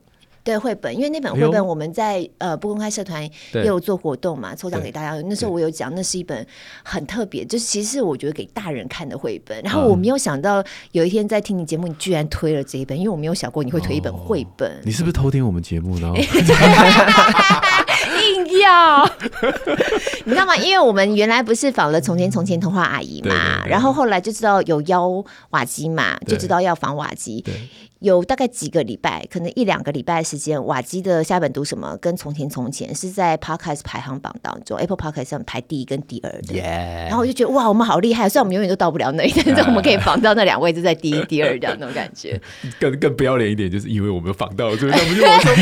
[0.51, 3.23] 对绘本，因为那本绘本我们在、哎、呃不公开社团
[3.55, 5.15] 也有做活动嘛，抽奖给大家。
[5.29, 6.45] 那时候我有讲，那是一本
[6.83, 9.63] 很特别，就是其实是我觉得给大人看的绘本。
[9.63, 14.69] 然后我没有想到有一天在听你节目，你居然推了这一本，因为我没有想过你会推一本绘本。
[14.69, 16.13] 哦、你是不是偷听我们节目呢？
[18.21, 19.05] 硬要，
[20.25, 20.57] 你知道吗？
[20.57, 27.45] 因为我们原来不是仿了从前从前童话阿姨嘛，然后后来就知道有邀瓦基嘛，就知道要访瓦基。
[28.01, 36.59] 有大概几个礼拜，可能一两个礼拜的时间，瓦基的下一本读什么跟从前从前是在 Podcast 排行榜当中，Apple Podcast 上排第一跟第二的。
[36.59, 42.41] 然后我就觉得哇，我们好厉害，虽然我们永远都到不了那一，但是我们可以访到那两位就在第一、第二这样那种感觉。
[42.81, 45.55] 更更不要脸一点，就是因为我们访到了，所以他们就往上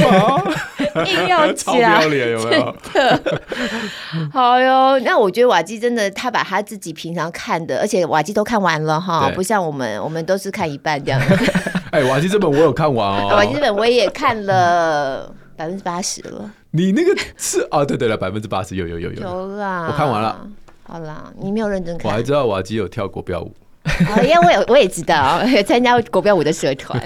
[0.95, 2.77] 爬，硬要讲，超不要脸有没有？
[4.33, 11.21] 好哟，那我觉得瓦基真的，他把他自己平常看的，而且瓦基都看完了哈，不像我们，我们都是看一半这样。
[11.91, 16.51] 哎，瓦基这本我有看完哦， 瓦基这本我也看了 百分之八十了。
[16.71, 17.85] 你那个是哦？
[17.85, 20.47] 对对了，百分之八十有有有有有啦，我看完了。
[20.83, 22.11] 好啦，你没有认真看。
[22.11, 23.53] 我还知道瓦基有跳国标舞，
[24.23, 26.99] 因为我也我也知道有 参加国标舞的社团。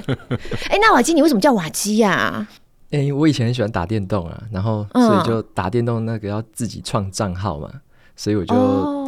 [0.68, 2.47] 哎，那瓦基你为什么叫瓦基呀？
[2.91, 7.70] 哎，我以前很喜欢打电动啊，然后所以就打电动那个要自己创账号嘛，
[8.14, 8.55] 所以我就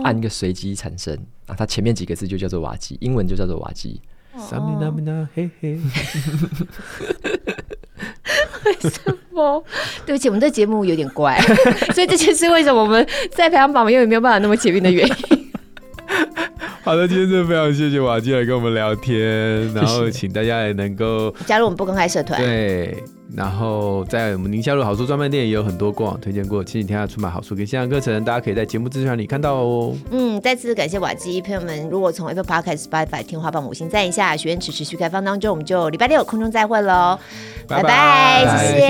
[0.03, 1.15] 按一个随机产生
[1.47, 4.01] 啊，它前面几个字就叫做瓦基，英文就叫做瓦基。
[4.39, 5.79] 萨米纳米纳嘿嘿，
[8.65, 9.65] 为什么？
[10.05, 11.41] 对不起，我们的节目有点怪，
[11.95, 15.53] 所以这就是为什么我们在排行榜永远没有办法那么前面的原因。
[16.85, 22.39] 好的，今天真的非常谢谢瓦基来跟我们聊天，然后请大家也能够加入我们不公开社团。
[22.41, 23.03] 对。
[23.35, 29.93] 然后在我们宁夏路好书专卖店也有很多过往推荐过亲子天下出版好书跟线上课程，大家可以在节目资讯里看到哦。
[30.13, 37.19] 嗯，再次感谢瓦基朋友们，如果从 Apple Podcast Spotify 听话帮五星赞一下，学员池持续开放当中，我们就礼拜六空中再会喽，
[37.67, 38.79] 拜拜，谢谢。
[38.79, 38.87] 谢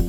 [0.00, 0.05] 谢。